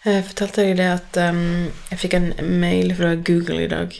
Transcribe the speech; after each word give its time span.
Jeg 0.00 0.24
fortalte 0.30 0.62
deg 0.64 0.78
det 0.78 0.86
at 0.88 1.16
um, 1.28 1.40
jeg 1.90 1.98
fikk 2.00 2.14
en 2.16 2.30
mail 2.62 2.94
fra 2.96 3.12
Google 3.20 3.66
i 3.66 3.68
dag. 3.68 3.92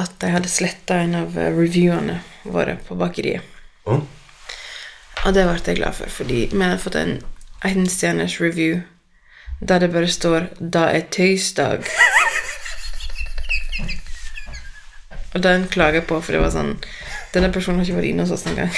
At 0.00 0.14
de 0.22 0.30
hadde 0.32 0.48
sletta 0.48 1.02
en 1.02 1.16
av 1.18 1.36
eh, 1.36 1.50
reviewene 1.52 2.22
våre 2.48 2.78
på 2.86 2.96
bakeriet. 2.96 3.44
Oh. 3.84 4.00
Og 5.26 5.34
det 5.36 5.44
ble 5.44 5.58
jeg 5.66 5.80
glad 5.80 5.98
for, 5.98 6.08
fordi 6.08 6.46
vi 6.54 6.62
hadde 6.62 6.80
fått 6.80 6.96
en 6.96 7.18
enstjerners 7.66 8.38
review 8.40 8.80
der 9.60 9.82
det 9.82 9.92
bare 9.92 10.08
står 10.08 10.48
'Da 10.56 10.86
er 10.94 11.04
tøysdag'. 11.10 11.84
Og 15.34 15.42
den 15.42 15.68
klager 15.68 16.00
jeg 16.00 16.06
på, 16.06 16.20
for 16.20 16.32
det 16.32 16.40
var 16.40 16.50
sånn 16.50 16.78
Denne 17.34 17.52
personen 17.52 17.78
har 17.78 17.84
ikke 17.84 18.00
vært 18.00 18.08
inne 18.08 18.24
hos 18.24 18.32
oss 18.32 18.46
engang. 18.46 18.72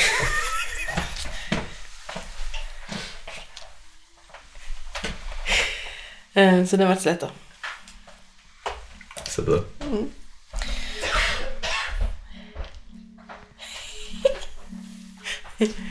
Så 6.35 6.77
det 6.77 6.85
har 6.85 6.95
ble 6.95 7.03
sletta. 7.03 7.31
det. 9.27 9.43
bra. 9.43 9.59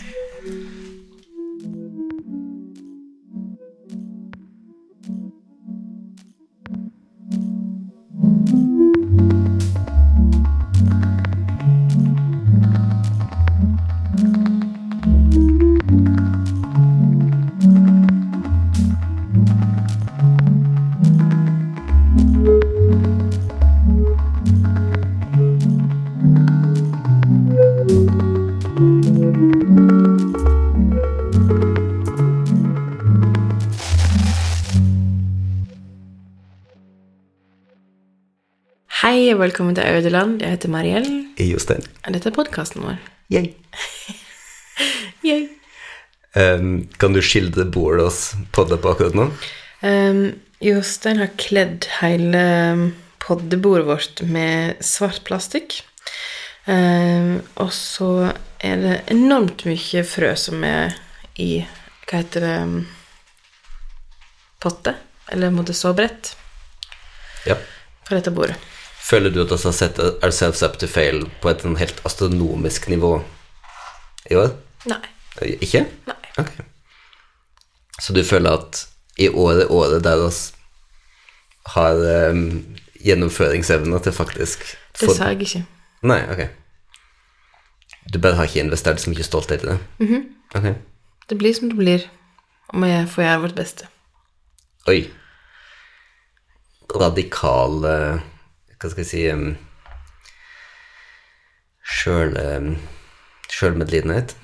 Hei 39.30 39.35
og 39.35 39.44
velkommen 39.44 39.76
til 39.77 39.85
Audeland. 39.85 40.40
Jeg 40.41 40.55
heter 40.55 40.72
Mariell. 40.74 41.10
I 41.38 41.52
Jostein. 41.52 41.84
Dette 42.10 42.32
er 42.32 42.34
podkasten 42.34 42.82
vår. 42.82 42.96
Yay. 43.30 43.52
Yay. 45.30 45.44
Um, 46.34 46.88
kan 46.98 47.13
du 47.13 47.20
skildre 47.21 47.68
bordet 47.70 48.08
oss 48.08 48.24
podder 48.58 48.80
på 48.82 48.90
akkurat 48.90 49.13
nå? 49.13 49.27
Um, 49.86 50.24
Jostein 50.66 51.21
har 51.21 51.30
kledd 51.38 51.86
hele 51.99 52.41
poddebordet 53.21 53.86
vårt 53.91 54.24
med 54.34 54.82
svart 54.82 55.21
plastikk. 55.30 55.77
Um, 56.66 57.43
og 57.62 57.70
så 57.77 58.10
er 58.66 58.82
det 58.82 58.96
enormt 59.14 59.62
mye 59.70 60.04
frø 60.10 60.34
som 60.41 60.66
er 60.66 60.98
i 61.38 61.52
Hva 62.10 62.24
heter 62.24 62.48
det 62.48 62.58
Potte? 64.58 64.97
Eller 65.30 65.53
måtte 65.53 65.78
såbrett 65.78 66.34
Ja. 67.46 67.62
på 68.09 68.18
dette 68.18 68.34
bordet. 68.34 68.58
Føler 69.09 69.34
du 69.34 69.41
at 69.41 69.50
vi 69.52 69.57
har 69.63 69.74
sett 69.74 70.00
ourselves 70.00 70.62
up 70.63 70.78
to 70.78 70.88
fail 70.88 71.24
på 71.41 71.50
et 71.50 71.63
sånn 71.66 71.79
helt 71.79 71.97
astronomisk 72.06 72.90
nivå 72.91 73.16
i 74.29 74.38
år? 74.38 74.53
Nei. 74.90 75.02
Ikke? 75.57 75.85
Nei. 76.06 76.18
Ok. 76.38 76.52
Så 78.00 78.13
du 78.13 78.22
føler 78.24 78.59
at 78.59 78.84
i 79.19 79.28
året, 79.30 79.68
året 79.74 80.03
der 80.06 80.22
oss 80.24 80.53
har 81.74 81.97
um, 82.31 82.46
gjennomføringsevne 83.03 84.00
til 84.03 84.16
faktisk 84.16 84.63
Det 85.00 85.09
sa 85.16 85.31
jeg 85.31 85.41
ikke. 85.47 85.63
Nei, 86.07 86.22
ok. 86.31 86.46
Du 88.14 88.20
bare 88.22 88.38
har 88.40 88.47
ikke 88.50 88.64
investert 88.64 89.02
så 89.02 89.12
mye 89.12 89.26
stolthet 89.26 89.66
i 89.66 89.72
det? 89.74 89.78
Mhm. 90.06 90.26
Ok. 90.56 90.70
Det 91.30 91.38
blir 91.38 91.53
som 91.53 91.70
det 91.70 91.78
blir, 91.78 92.06
og 92.74 92.81
vi 92.81 92.94
får 93.09 93.24
gjøre 93.24 93.41
vårt 93.44 93.58
beste. 93.58 93.90
Oi. 94.90 95.03
Radikal 96.90 97.86
eh, 97.86 98.24
Hva 98.79 98.91
skal 98.91 99.03
jeg 99.03 99.12
si 99.12 99.25
um, 99.34 99.50
Sjøl... 101.84 102.35
Um, 102.40 102.72
Sjølmedlidenhet. 103.50 104.35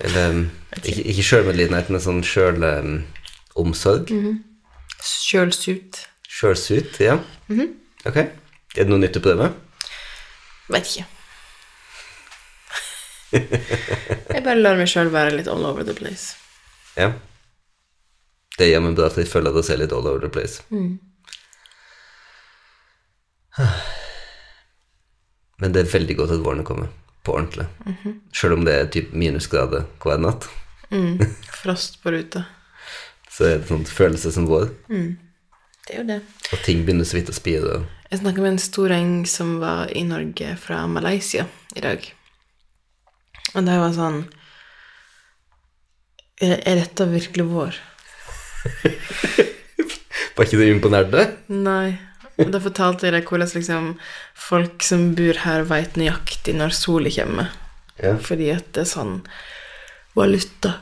Eller 0.00 0.30
um, 0.32 0.44
ikke, 0.80 1.02
ikke 1.12 1.26
sjølmedlidenhet, 1.28 1.90
men 1.92 2.02
sånn 2.02 2.22
sjølomsorg. 2.26 4.10
Sjølsut. 5.04 6.00
Sjølsut, 6.26 6.96
ja. 7.04 7.18
Ok. 8.08 8.16
Er 8.74 8.80
det 8.80 8.88
noe 8.90 9.02
nytt 9.02 9.20
å 9.20 9.22
prøve? 9.22 9.50
Vet 10.72 10.88
ikke. 10.90 11.06
jeg 13.34 14.42
bare 14.46 14.58
lar 14.58 14.78
meg 14.78 14.90
sjøl 14.90 15.12
være 15.14 15.36
litt 15.38 15.50
all 15.50 15.64
over 15.68 15.86
the 15.86 15.94
place. 15.96 16.34
Ja. 16.98 17.12
Det 18.58 18.70
gjør 18.70 18.86
meg 18.88 18.98
bra 18.98 19.10
at 19.10 19.18
jeg 19.18 19.30
føler 19.30 19.54
at 19.54 19.68
jeg 19.68 19.76
er 19.76 19.82
litt 19.84 19.94
all 19.94 20.06
over 20.06 20.22
the 20.24 20.32
place. 20.32 20.62
Men 25.62 25.72
det 25.74 25.84
er 25.84 25.92
veldig 25.92 26.16
godt 26.18 26.34
at 26.34 26.42
våren 26.44 26.64
kommer, 26.66 26.88
på 27.24 27.36
ordentlig. 27.38 27.66
Selv 28.34 28.56
om 28.58 28.64
det 28.66 28.74
er 28.74 28.88
typ 28.92 29.12
minusgrader 29.16 29.86
hver 30.02 30.20
natt, 30.22 30.48
Frost 31.62 31.96
på 32.02 32.12
ruta. 32.14 32.44
så 33.32 33.46
er 33.48 33.56
det 33.58 33.68
sånn 33.70 33.86
følelse 33.88 34.30
som 34.34 34.44
vår, 34.46 34.68
Det 34.88 35.94
er 35.94 35.98
jo 36.02 36.06
det. 36.06 36.18
og 36.52 36.60
ting 36.64 36.82
begynner 36.84 37.04
så 37.08 37.16
vidt 37.18 37.30
å 37.32 37.34
spire. 37.34 37.78
og- 37.78 37.86
Jeg 38.10 38.20
snakka 38.20 38.40
med 38.44 38.52
en 38.52 38.58
stor 38.62 38.88
gjeng 38.92 39.24
som 39.26 39.56
var 39.60 39.88
i 39.96 40.02
Norge 40.06 40.56
fra 40.60 40.84
Malaysia 40.86 41.46
i 41.76 41.80
dag. 41.80 42.04
Og 43.54 43.64
det 43.64 43.78
var 43.80 43.92
sånn 43.96 44.24
Er, 46.42 46.58
dette 46.76 47.06
virkelig 47.06 47.44
vår? 47.46 47.76
Var 50.34 50.44
ikke 50.48 50.58
det 50.58 50.66
imponert? 50.74 51.14
Nei. 51.48 51.94
Da 52.36 52.58
fortalte 52.58 53.06
jeg 53.06 53.14
deg 53.14 53.28
hvordan 53.30 53.50
liksom 53.54 53.90
folk 54.34 54.82
som 54.82 55.12
bor 55.14 55.38
her, 55.44 55.62
veit 55.70 55.94
nøyaktig 55.98 56.56
når 56.58 56.74
sola 56.74 57.12
kommer. 57.14 57.52
Ja. 58.02 58.16
Fordi 58.18 58.50
at 58.50 58.72
det 58.74 58.82
er 58.82 58.90
sånn 58.90 59.20
valuta. 60.18 60.80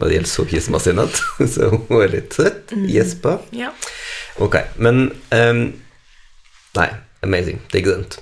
det 0.00 0.14
gjelder 0.16 0.30
sofisma 0.30 0.80
sin 0.80 1.00
at 1.00 1.20
så 1.54 1.68
hun 1.74 2.00
er 2.00 2.12
litt 2.16 2.36
søt. 2.36 2.72
Gjespa. 2.88 3.38
Ja. 3.56 3.72
Ok, 4.42 4.56
men 4.80 5.10
um, 5.30 5.66
Nei, 6.74 6.88
amazing. 7.22 7.60
Det 7.70 7.78
er 7.78 7.84
grønt. 7.86 8.16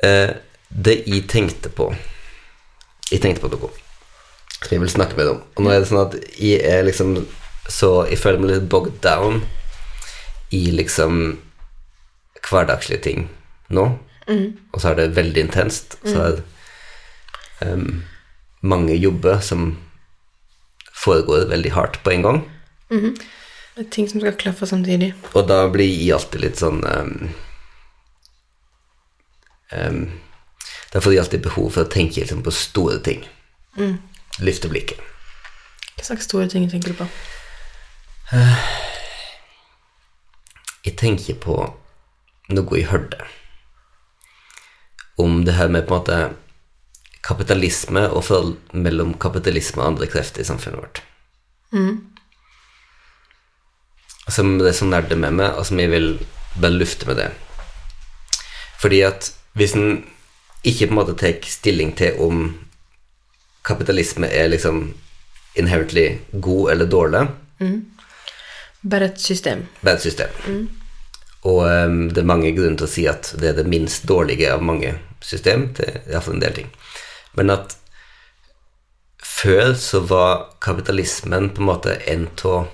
Eh, 0.00 0.30
det 0.68 0.94
jeg 1.04 1.26
tenkte 1.28 1.68
på 1.68 1.90
Jeg 3.12 3.22
tenkte 3.24 3.44
på 3.44 3.52
noe 3.52 3.70
som 4.58 4.74
jeg 4.74 4.82
vil 4.82 4.90
snakke 4.90 5.16
med 5.16 5.28
dem 5.28 5.36
om. 5.36 5.42
Og 5.56 5.64
nå 5.64 5.72
er 5.72 5.82
det 5.82 5.88
sånn 5.90 6.02
at 6.02 6.16
jeg 6.40 6.62
er 6.66 6.86
liksom 6.86 7.14
Så 7.68 7.90
jeg 8.08 8.18
føler 8.18 8.40
meg 8.40 8.50
litt 8.50 8.68
bogged 8.72 9.00
down 9.04 9.42
i 10.56 10.70
liksom 10.72 11.36
hverdagslige 12.48 13.02
ting 13.04 13.26
nå. 13.68 13.82
Og 14.72 14.80
så 14.80 14.90
er 14.90 14.96
det 14.96 15.16
veldig 15.18 15.42
intenst. 15.44 15.98
Så 16.00 16.22
er 16.24 16.38
det 16.38 17.68
um, 17.68 18.04
mange 18.64 18.96
jobber 18.96 19.42
som 19.44 19.74
foregår 20.96 21.50
veldig 21.52 21.74
hardt 21.76 22.00
på 22.04 22.14
en 22.14 22.24
gang. 22.24 22.40
Det 22.88 23.84
er 23.84 23.90
ting 23.92 24.08
som 24.08 24.24
skal 24.24 24.38
klaffe 24.40 24.66
samtidig. 24.66 25.12
Og 25.36 25.44
da 25.50 25.60
blir 25.68 25.92
jeg 25.92 26.16
alltid 26.16 26.46
litt 26.46 26.64
sånn 26.64 26.80
um, 26.88 27.28
um, 29.76 30.02
Da 30.92 31.00
får 31.04 31.12
jeg 31.12 31.22
alltid 31.24 31.44
behov 31.44 31.70
for 31.74 31.84
å 31.84 31.92
tenke 31.92 32.22
liksom, 32.22 32.42
på 32.44 32.54
store 32.54 32.98
ting. 33.04 33.24
Løfte 34.40 34.70
blikket. 34.72 35.00
Hva 35.98 36.06
slags 36.06 36.28
store 36.28 36.48
ting 36.50 36.68
tenker 36.70 36.94
du 36.94 37.00
på? 37.00 37.08
Jeg 40.86 40.94
tenker 41.00 41.36
på 41.42 41.58
noe 42.48 42.78
jeg 42.78 42.88
hørte 42.88 43.26
om 45.18 45.42
det 45.44 45.56
her 45.58 45.68
med 45.68 45.88
på 45.88 45.96
en 45.96 45.98
måte 45.98 46.18
kapitalisme 47.26 48.04
og 48.08 48.22
forhold 48.28 48.54
mellom 48.72 49.16
kapitalisme 49.20 49.82
og 49.82 49.88
andre 49.92 50.06
krefter 50.08 50.44
i 50.44 50.46
samfunnet 50.46 50.80
vårt. 50.80 51.02
Som 54.30 54.58
det 54.62 54.76
som 54.78 54.92
nerder 54.92 55.18
med 55.18 55.34
meg, 55.40 55.58
og 55.58 55.66
som 55.66 55.80
jeg 55.82 55.90
vil 55.92 56.08
bare 56.54 56.78
lufte 56.78 57.08
med 57.08 57.18
det. 57.18 57.32
Fordi 58.78 59.02
at 59.08 59.32
hvis 59.58 59.74
en 59.74 60.04
ikke 60.64 60.86
på 60.88 60.92
en 60.92 60.98
måte 60.98 61.16
tar 61.18 61.38
stilling 61.46 61.92
til 61.96 62.18
om 62.24 62.48
kapitalisme 63.68 64.26
er 64.26 64.48
liksom 64.48 64.94
inherently 65.58 66.18
god 66.40 66.70
eller 66.72 66.86
dårlig, 66.86 67.28
Bare 68.82 69.04
et 69.10 69.20
system. 69.20 69.66
er 69.82 69.94
et 69.94 70.02
system. 70.02 70.68
Og 71.42 71.64
um, 71.66 72.08
det 72.10 72.18
er 72.22 72.26
mange 72.26 72.52
grunner 72.54 72.76
til 72.78 72.86
å 72.86 72.90
si 72.90 73.06
at 73.10 73.32
det 73.38 73.48
er 73.50 73.56
det 73.58 73.66
minst 73.70 74.06
dårlige 74.06 74.52
av 74.52 74.62
mange 74.62 74.94
system 75.20 75.68
til 75.74 75.98
iallfall 76.06 76.34
en 76.34 76.40
del 76.42 76.54
ting. 76.54 76.70
Men 77.34 77.50
at 77.50 77.76
før 79.22 79.74
så 79.78 80.00
var 80.06 80.48
kapitalismen 80.62 81.50
på 81.54 81.62
en 81.62 81.68
måte 81.68 81.98
en 82.10 82.28
av 82.44 82.68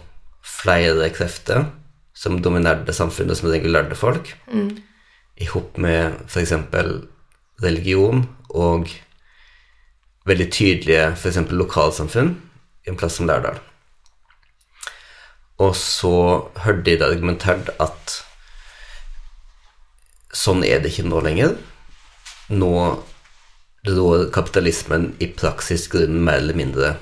flere 0.45 1.09
krefter 1.13 1.67
som 2.15 2.39
dominerte 2.43 2.93
samfunnet, 2.95 3.37
som 3.37 3.51
regulerte 3.51 3.97
folk, 3.99 4.31
i 5.37 5.49
hop 5.51 5.77
med 5.83 6.15
f.eks. 6.29 6.53
religion 7.63 8.25
og 8.51 8.91
veldig 10.27 10.49
tydelige 10.53 11.13
f.eks. 11.15 11.39
lokalsamfunn 11.53 12.35
i 12.85 12.93
en 12.93 12.99
plass 12.99 13.19
som 13.21 13.29
Lærdal. 13.29 13.61
Og 15.63 15.75
så 15.79 16.15
hørte 16.65 16.91
jeg 16.91 17.05
argumentert 17.05 17.71
at 17.83 18.21
sånn 20.35 20.65
er 20.67 20.83
det 20.83 20.91
ikke 20.91 21.07
nå 21.07 21.21
lenger. 21.23 21.55
Nå 22.51 22.73
rår 23.87 24.31
kapitalismen 24.35 25.13
i 25.23 25.29
praksis 25.31 25.87
grunnen 25.93 26.25
mer 26.27 26.41
eller 26.41 26.59
mindre 26.59 26.95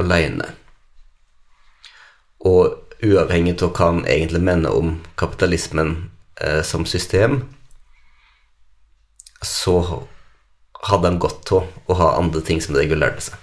alene. 0.00 0.54
Og 2.48 2.78
uavhengig 3.02 3.58
av 3.60 3.74
hva 3.74 3.90
han 3.90 4.04
egentlig 4.06 4.42
mener 4.46 4.74
om 4.78 4.94
kapitalismen 5.18 5.94
eh, 6.40 6.62
som 6.66 6.86
system, 6.86 7.42
så 9.46 9.78
hadde 10.88 11.08
han 11.08 11.20
godt 11.22 11.52
av 11.54 11.90
å 11.90 11.98
ha 11.98 12.12
andre 12.18 12.42
ting 12.46 12.60
som 12.62 12.76
regulerte 12.76 13.28
seg. 13.28 13.38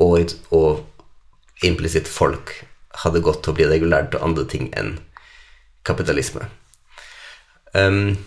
Og, 0.00 0.34
og 0.54 1.66
implisitt 1.66 2.08
folk 2.08 2.52
hadde 3.04 3.22
godt 3.24 3.46
av 3.46 3.54
å 3.54 3.58
bli 3.58 3.68
regulert 3.68 4.16
av 4.16 4.24
andre 4.26 4.46
ting 4.48 4.70
enn 4.76 4.98
kapitalisme. 5.86 6.46
Um, 7.72 8.18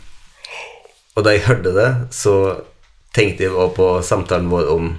og 1.14 1.26
da 1.26 1.34
jeg 1.36 1.46
hørte 1.48 1.74
det, 1.76 1.90
så 2.16 2.36
tenkte 3.14 3.46
jeg 3.46 3.54
også 3.54 3.76
på 3.78 3.90
samtalen 4.06 4.50
vår 4.50 4.70
om 4.74 4.94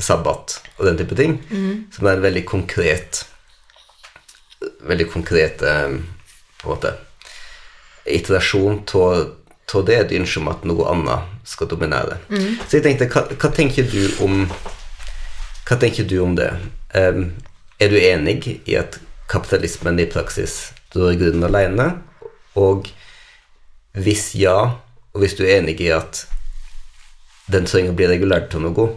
sabbat 0.00 0.60
og 0.78 0.86
den 0.86 0.96
type 1.00 1.16
ting, 1.18 1.34
som 1.92 2.06
er 2.06 2.16
en 2.16 2.24
veldig 2.24 2.46
konkret 2.48 3.26
Veldig 4.60 5.06
konkret 5.08 5.62
um, 5.64 6.02
på 6.60 6.66
en 6.66 6.74
måte 6.74 6.90
iterasjon 8.04 8.82
av 9.00 9.30
det, 9.86 9.96
et 9.96 10.12
ønske 10.18 10.40
om 10.42 10.50
at 10.50 10.66
noe 10.66 10.86
annet 10.90 11.48
skal 11.48 11.68
dominere. 11.70 12.18
Så 12.66 12.78
jeg 12.78 12.86
tenkte, 12.88 13.06
hva, 13.12 13.22
hva 13.38 13.50
tenker 13.54 13.86
du 13.86 14.02
om 14.24 14.44
hva 15.70 15.76
tenker 15.78 16.02
du 16.02 16.16
om 16.18 16.32
det? 16.34 16.48
Um, 16.98 17.28
er 17.78 17.92
du 17.92 17.94
enig 17.94 18.40
i 18.66 18.74
at 18.74 18.96
kapitalismen 19.30 20.00
i 20.02 20.08
praksis 20.10 20.72
drar 20.90 21.14
grunnen 21.14 21.46
alene? 21.46 21.84
Og 22.58 22.88
hvis 23.94 24.32
ja, 24.34 24.56
og 25.14 25.22
hvis 25.22 25.36
du 25.38 25.44
er 25.44 25.60
enig 25.60 25.76
i 25.84 25.92
at 25.94 26.24
den 27.54 27.70
trenger 27.70 27.94
å 27.94 27.98
bli 28.00 28.08
regulert 28.10 28.50
til 28.50 28.66
noe 28.66 28.88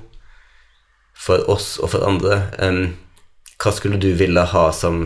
for 1.13 1.45
oss 1.45 1.75
og 1.77 1.93
for 1.93 2.07
andre, 2.09 2.39
um, 2.57 2.95
hva 3.61 3.75
skulle 3.77 4.01
du 4.01 4.09
ville 4.17 4.41
ha 4.41 4.65
som 4.73 5.05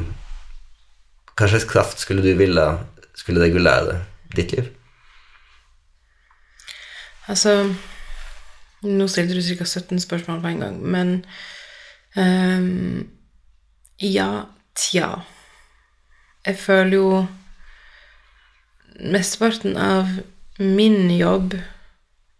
Hva 1.37 1.45
slags 1.51 1.67
kraft 1.69 1.99
skulle 2.01 2.23
du 2.23 2.31
ville 2.39 2.63
skulle 3.13 3.43
regulere 3.43 3.99
ditt 4.33 4.55
liv? 4.55 4.71
Altså 7.27 7.75
Nå 8.87 9.07
stilte 9.09 9.35
du 9.35 9.41
ca. 9.41 9.65
17 9.65 9.99
spørsmål 9.99 10.41
på 10.41 10.47
en 10.47 10.59
gang, 10.59 10.77
men 10.81 11.25
um, 12.15 13.09
Ja, 14.01 14.43
tja. 14.77 15.09
Jeg 16.45 16.57
føler 16.57 16.93
jo 16.93 17.25
Mesteparten 18.99 19.77
av 19.77 20.07
min 20.59 21.11
jobb 21.11 21.53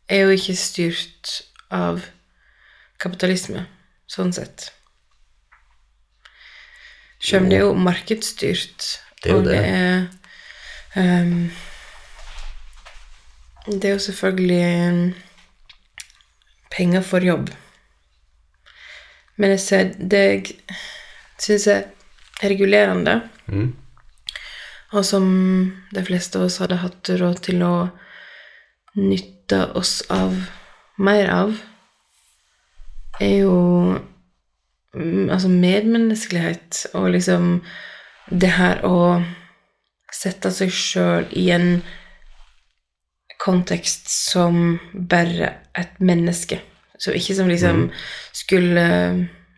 er 0.09 0.23
jo 0.23 0.33
ikke 0.33 0.55
styrt 0.57 1.33
av 1.69 2.01
kapitalisme, 2.97 3.65
sånn 4.09 4.33
sett. 4.33 4.71
Selv 7.21 7.43
om 7.43 7.49
det 7.51 7.59
er 7.59 7.65
jo 7.65 7.75
markedsstyrt. 7.77 8.87
Det 9.21 9.31
er 9.31 9.35
jo 9.35 9.41
og 9.41 9.49
det. 9.49 9.59
er 9.65 10.07
ehm, 11.01 11.49
Det 13.67 13.85
er 13.85 13.95
jo 13.97 13.99
selvfølgelig 13.99 14.59
ehm, 14.63 15.13
penger 16.71 17.01
for 17.01 17.19
jobb. 17.23 17.49
Men 19.37 19.53
jeg 19.53 19.59
ser 19.59 19.89
det 19.99 20.21
jeg 20.23 20.45
syns 21.39 21.67
er 21.67 21.83
regulerende, 22.43 23.21
Mm. 23.47 23.75
og 24.91 25.05
som 25.05 25.27
de 25.95 26.01
fleste 26.03 26.35
av 26.35 26.45
oss 26.45 26.57
hadde 26.59 26.75
hatt 26.81 27.09
råd 27.19 27.37
til 27.45 27.61
å 27.63 27.89
nytte 28.97 29.59
oss 29.79 30.01
av 30.11 30.35
mer 30.99 31.29
av, 31.31 31.53
er 33.21 33.37
jo 33.45 33.53
mm, 34.93 35.29
altså 35.29 35.47
medmenneskelighet 35.47 36.87
og 36.93 37.07
liksom 37.15 37.61
det 38.31 38.51
her 38.57 38.83
å 38.83 39.23
sette 40.11 40.51
seg 40.51 40.75
sjøl 40.75 41.31
i 41.31 41.47
en 41.55 41.81
kontekst 43.47 44.11
som 44.11 44.77
bare 44.91 45.53
et 45.77 45.97
menneske. 46.03 46.59
Så 46.99 47.13
ikke 47.15 47.35
som 47.37 47.49
liksom 47.49 47.87
skulle 48.35 48.85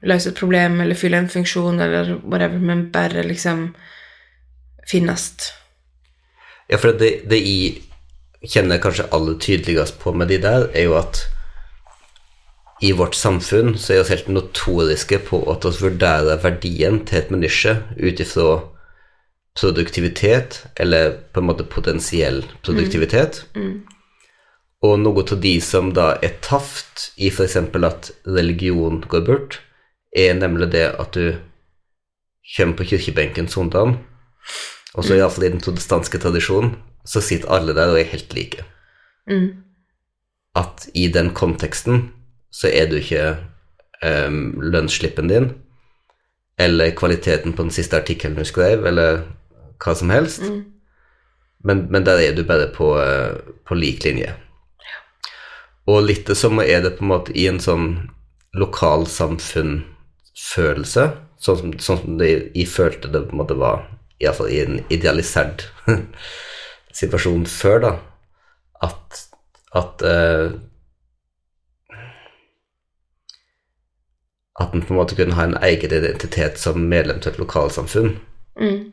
løse 0.06 0.32
et 0.32 0.40
problem 0.40 0.80
eller 0.84 0.98
fylle 0.98 1.20
en 1.20 1.32
funksjon 1.32 1.80
eller 1.84 2.18
whatever, 2.24 2.60
men 2.60 2.88
bare 2.94 3.24
liksom 3.28 3.70
finnes. 4.90 5.30
Ja, 6.70 6.78
for 6.78 6.94
det, 6.94 7.26
det 7.30 7.40
jeg 7.42 8.50
kjenner 8.54 8.82
kanskje 8.82 9.10
aller 9.16 9.38
tydeligst 9.42 10.00
på 10.00 10.14
med 10.16 10.32
de 10.32 10.40
der, 10.44 10.70
er 10.74 10.88
jo 10.88 10.98
at 11.00 11.24
i 12.82 12.94
vårt 12.96 13.16
samfunn 13.18 13.74
så 13.76 13.94
er 13.94 14.04
vi 14.04 14.14
helt 14.14 14.30
notoriske 14.32 15.20
på 15.28 15.42
at 15.52 15.66
vi 15.68 15.84
vurderer 15.84 16.40
verdien 16.44 17.02
til 17.08 17.20
et 17.20 17.32
menneske 17.34 17.76
ut 18.00 18.22
ifra 18.24 18.54
produktivitet, 19.58 20.66
eller 20.76 21.18
på 21.34 21.42
en 21.42 21.50
måte 21.50 21.66
potensiell 21.68 22.44
produktivitet. 22.64 23.44
Og 24.82 25.00
noe 25.02 25.24
av 25.26 25.40
de 25.44 25.56
som 25.62 25.92
da 25.96 26.14
er 26.24 26.38
taft 26.46 27.10
i 27.18 27.28
f.eks. 27.28 27.58
at 27.58 28.12
religion 28.26 29.02
går 29.02 29.26
bort, 29.28 29.60
er 30.16 30.34
nemlig 30.34 30.72
det 30.72 30.86
at 31.00 31.14
du 31.14 31.36
kommer 32.56 32.78
på 32.78 32.88
kirkebenken 32.94 33.48
søndag, 33.48 33.98
og 34.96 35.06
så 35.06 35.18
iallfall 35.18 35.46
i 35.46 35.52
den 35.54 35.62
protestantiske 35.62 36.22
tradisjonen, 36.24 36.78
så 37.06 37.22
sitter 37.22 37.52
alle 37.54 37.76
der 37.78 37.92
og 37.92 38.00
er 38.00 38.10
helt 38.10 38.34
like. 38.34 38.64
Mm. 39.30 39.64
At 40.56 40.88
i 40.98 41.08
den 41.14 41.34
konteksten 41.34 42.10
så 42.52 42.72
er 42.74 42.90
du 42.90 42.98
ikke 42.98 43.38
um, 44.02 44.58
lønnsslippen 44.62 45.30
din, 45.30 45.52
eller 46.60 46.96
kvaliteten 46.96 47.54
på 47.54 47.68
den 47.68 47.72
siste 47.72 48.00
artikkelen 48.00 48.40
du 48.40 48.44
skrev, 48.48 48.86
eller 48.86 49.22
hva 49.80 49.96
som 49.96 50.10
helst, 50.14 50.42
men, 51.64 51.88
men 51.92 52.04
der 52.08 52.20
er 52.24 52.32
du 52.36 52.44
bare 52.48 52.68
på, 52.76 53.02
eh, 53.02 53.34
på 53.68 53.76
lik 53.76 54.04
linje. 54.06 54.34
Og 55.90 56.04
litt 56.06 56.28
det 56.30 56.38
samme 56.38 56.64
er 56.70 56.82
det 56.86 56.98
på 56.98 57.04
en 57.06 57.14
måte 57.14 57.32
i 57.38 57.48
en 57.50 57.60
sånn 57.64 58.10
lokalsamfunnfølelse, 58.60 61.04
sånn 61.40 61.58
som, 61.62 61.70
sånn 61.80 62.00
som 62.04 62.18
det, 62.22 62.30
jeg 62.54 62.68
følte 62.70 63.08
det 63.12 63.22
på 63.28 63.34
en 63.36 63.42
måte 63.42 63.60
var, 63.60 63.78
iallfall 64.20 64.50
i 64.52 64.64
en 64.64 64.76
idealisert 64.92 65.60
situasjon 67.00 67.46
før, 67.50 67.78
da, 67.88 67.94
at, 68.90 69.06
at 69.76 69.96
uh, 70.06 70.50
At 74.60 74.74
en 74.76 74.84
på 74.84 74.92
en 74.92 75.00
måte 75.00 75.16
kunne 75.16 75.38
ha 75.38 75.44
en 75.48 75.62
egen 75.64 75.94
identitet 75.96 76.60
som 76.60 76.90
medlem 76.92 77.20
til 77.24 77.32
et 77.32 77.40
lokalsamfunn, 77.40 78.20
Mm. 78.60 78.92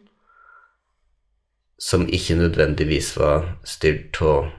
Som 1.79 2.07
ikke 2.09 2.37
nødvendigvis 2.39 3.13
var 3.19 3.51
styrt 3.65 4.21
av 4.25 4.51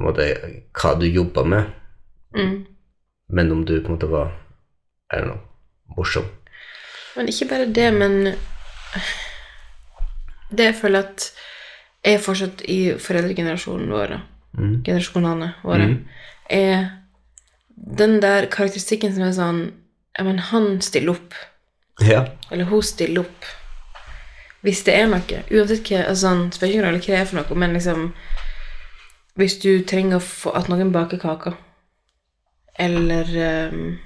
hva 0.00 0.94
du 0.98 1.06
jobba 1.06 1.44
med, 1.44 1.64
Mm. 2.34 2.66
men 3.28 3.52
om 3.52 3.64
du 3.64 3.80
på 3.80 3.88
en 3.88 3.96
måte 3.98 4.08
var 4.08 4.30
er 5.12 5.20
det 5.20 5.26
noe, 5.28 5.40
morsom. 5.96 6.24
Men 7.16 7.28
ikke 7.28 7.48
bare 7.48 7.66
det, 7.74 7.92
men 7.94 8.34
det 10.50 10.64
jeg 10.70 10.74
føler 10.80 10.98
at 11.04 11.26
er 12.04 12.18
fortsatt 12.22 12.62
i 12.68 12.94
foreldregenerasjonen 12.98 13.90
vår, 13.90 14.20
Mm. 14.52 14.82
generasjonene 14.84 15.54
våre, 15.62 15.86
mm. 15.86 16.08
er 16.50 16.88
den 17.98 18.20
der 18.20 18.46
karakteristikken 18.46 19.14
som 19.14 19.22
er 19.22 19.32
sånn 19.32 19.72
Ja, 20.18 20.24
men 20.24 20.38
han 20.38 20.80
stiller 20.82 21.12
opp. 21.14 21.34
Ja. 22.02 22.26
Eller 22.50 22.64
hun 22.64 22.82
stiller 22.82 23.20
opp. 23.20 23.44
Hvis 24.62 24.82
det 24.84 24.92
er 24.94 25.06
noe. 25.08 25.38
Uansett 25.50 25.88
hva 25.88 26.02
altså, 26.04 26.26
sånn, 26.28 26.68
ingen 26.68 26.84
rolle 26.84 27.00
hva 27.00 27.06
det 27.14 27.18
er 27.20 27.28
for 27.30 27.38
noe, 27.40 27.56
men 27.62 27.72
liksom 27.76 28.10
Hvis 29.40 29.54
du 29.62 29.70
trenger 29.88 30.20
at 30.54 30.68
noen 30.68 30.90
baker 30.92 31.20
kaker, 31.22 31.54
eller 32.78 33.28
um, 33.70 33.98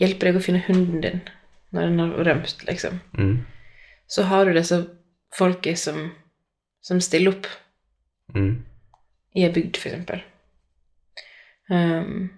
hjelper 0.00 0.28
deg 0.28 0.36
å 0.40 0.42
finne 0.44 0.64
hunden 0.66 1.00
din 1.04 1.20
når 1.72 1.82
den 1.86 1.98
har 2.00 2.24
rømt, 2.26 2.64
liksom, 2.68 3.00
Mm. 3.18 3.44
så 4.08 4.22
har 4.28 4.44
du 4.48 4.52
disse 4.56 4.78
folka 5.36 5.74
som, 5.76 6.10
som 6.82 7.00
stiller 7.00 7.32
opp 7.36 7.46
Mm. 8.34 8.64
i 9.36 9.44
ei 9.44 9.52
bygd, 9.52 9.76
for 9.76 9.88
eksempel. 9.88 10.22
Ehm, 11.70 12.30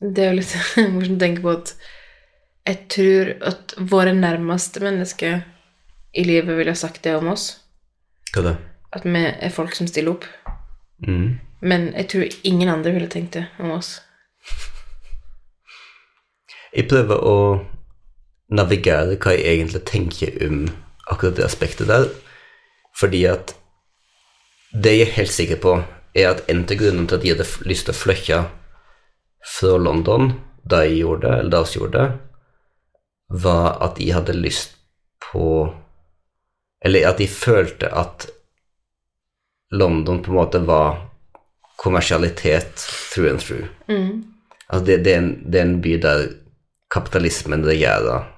det 0.00 0.18
er 0.24 0.30
jo 0.32 0.38
litt 0.38 0.54
morsomt 0.94 1.18
å 1.18 1.22
tenke 1.24 1.42
på 1.42 1.54
at 1.56 1.72
jeg 2.68 2.88
tror 2.92 3.30
at 3.48 3.72
våre 3.90 4.12
nærmeste 4.12 4.82
mennesker 4.84 5.40
i 6.12 6.24
livet 6.26 6.56
ville 6.58 6.74
ha 6.74 6.78
sagt 6.78 7.02
det 7.06 7.14
om 7.16 7.30
oss. 7.32 7.50
Hva 8.34 8.44
da? 8.44 8.56
At 8.92 9.06
vi 9.08 9.22
er 9.24 9.54
folk 9.54 9.76
som 9.76 9.88
stiller 9.88 10.16
opp. 10.16 10.26
Mm. 11.06 11.38
Men 11.64 11.88
jeg 11.94 12.08
tror 12.12 12.36
ingen 12.44 12.68
andre 12.68 12.92
ville 12.92 13.08
tenkt 13.08 13.38
det 13.38 13.46
om 13.58 13.72
oss. 13.78 13.98
Jeg 16.76 16.88
prøver 16.90 17.24
å 17.24 17.38
navigere 18.52 19.16
hva 19.16 19.32
jeg 19.32 19.48
egentlig 19.56 19.84
tenker 19.88 20.36
om 20.44 20.66
akkurat 21.08 21.38
det 21.38 21.46
aspektet 21.48 21.88
der, 21.88 22.08
fordi 22.96 23.24
at 23.30 23.54
det 24.76 24.92
jeg 24.98 25.06
er 25.06 25.16
helt 25.16 25.32
sikker 25.32 25.60
på, 25.62 25.78
er 26.18 26.34
at 26.34 26.44
en 26.50 26.66
av 26.66 26.76
grunnene 26.76 27.08
til 27.08 27.16
at 27.16 27.24
de 27.24 27.32
hadde 27.32 27.68
lyst 27.68 27.88
til 27.88 27.94
å 27.94 27.98
flytte 28.02 28.40
fra 29.56 29.76
London 29.80 30.34
da 30.68 30.82
jeg 30.84 31.00
gjorde 31.00 31.24
det, 31.24 31.36
eller 31.38 31.54
da 31.54 31.62
vi 31.64 31.78
gjorde 31.78 32.00
det, 32.02 32.27
var 33.28 33.78
at 33.84 33.96
de 33.96 34.10
hadde 34.12 34.32
lyst 34.32 34.76
på 35.32 35.74
Eller 36.84 37.08
at 37.08 37.18
de 37.18 37.26
følte 37.26 37.88
at 37.90 38.28
London 39.74 40.22
på 40.22 40.30
en 40.30 40.36
måte 40.36 40.58
var 40.66 41.08
kommersialitet 41.76 42.76
through 43.12 43.30
and 43.32 43.40
through. 43.40 43.66
Mm. 43.88 44.24
Altså 44.68 44.86
det, 44.86 44.98
det, 45.04 45.12
er 45.12 45.18
en, 45.18 45.32
det 45.52 45.60
er 45.60 45.66
en 45.66 45.80
by 45.82 45.96
der 46.02 46.22
kapitalismen 46.90 47.66
regjerer 47.66 48.28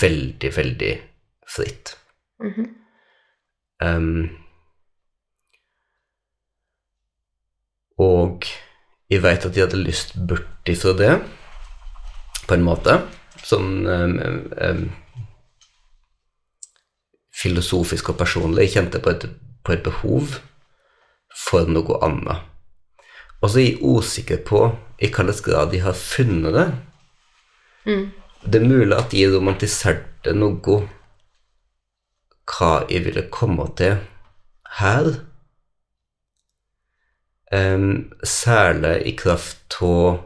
veldig, 0.00 0.56
veldig 0.56 0.92
fritt. 1.56 1.96
Mhm. 2.40 2.68
Um, 3.82 4.28
og 7.98 8.46
jeg 9.10 9.22
vet 9.22 9.46
at 9.46 9.54
de 9.54 9.60
hadde 9.60 9.80
lyst 9.82 10.14
bort 10.28 10.70
ifra 10.70 10.92
det, 10.96 11.16
på 12.48 12.54
en 12.54 12.62
måte. 12.62 13.00
Sånn 13.42 13.86
um, 13.86 14.16
um, 14.56 14.84
filosofisk 17.42 18.12
og 18.12 18.20
personlig. 18.20 18.68
Jeg 18.68 18.74
kjente 18.76 19.02
på 19.02 19.12
et, 19.14 19.26
på 19.64 19.74
et 19.74 19.84
behov 19.84 20.38
for 21.48 21.68
noe 21.70 21.98
annet. 22.04 22.48
Og 23.42 23.50
så 23.50 23.58
er 23.58 23.68
jeg 23.72 23.82
usikker 23.82 24.42
på 24.46 24.64
i 25.02 25.08
hvilken 25.08 25.32
grad 25.42 25.72
de 25.72 25.82
har 25.82 25.98
funnet 25.98 26.54
det. 26.54 26.68
Mm. 27.90 28.04
Det 28.42 28.60
er 28.60 28.68
mulig 28.68 28.96
at 28.96 29.10
de 29.10 29.26
romantiserte 29.30 30.34
noe 30.34 30.78
hva 32.52 32.72
jeg 32.90 33.06
ville 33.06 33.26
komme 33.34 33.66
til 33.78 33.98
her. 34.78 35.10
Um, 37.52 38.12
særlig 38.24 38.94
i 39.10 39.16
kraft 39.18 39.76
av 39.82 40.22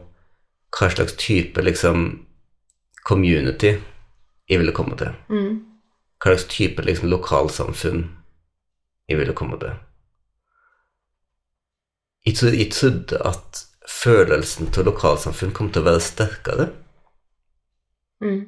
hva 0.77 0.89
slags 0.93 1.17
type 1.19 1.61
liksom 1.63 2.26
community 3.07 3.77
jeg 4.47 4.61
ville 4.61 4.75
komme 4.75 4.97
til. 4.99 5.15
Mm. 5.31 5.63
Hva 6.17 6.33
slags 6.33 6.47
type 6.51 6.83
liksom 6.83 7.11
lokalsamfunn 7.11 8.07
jeg 9.07 9.19
ville 9.19 9.35
komme 9.37 9.59
til. 9.61 9.75
Jeg 12.27 12.71
trodde, 12.75 13.19
at 13.23 13.63
følelsen 13.87 14.71
til 14.75 14.87
lokalsamfunn 14.89 15.53
kom 15.55 15.71
til 15.71 15.85
å 15.85 15.87
være 15.87 16.03
sterkere. 16.03 16.69
Mm. 18.23 18.41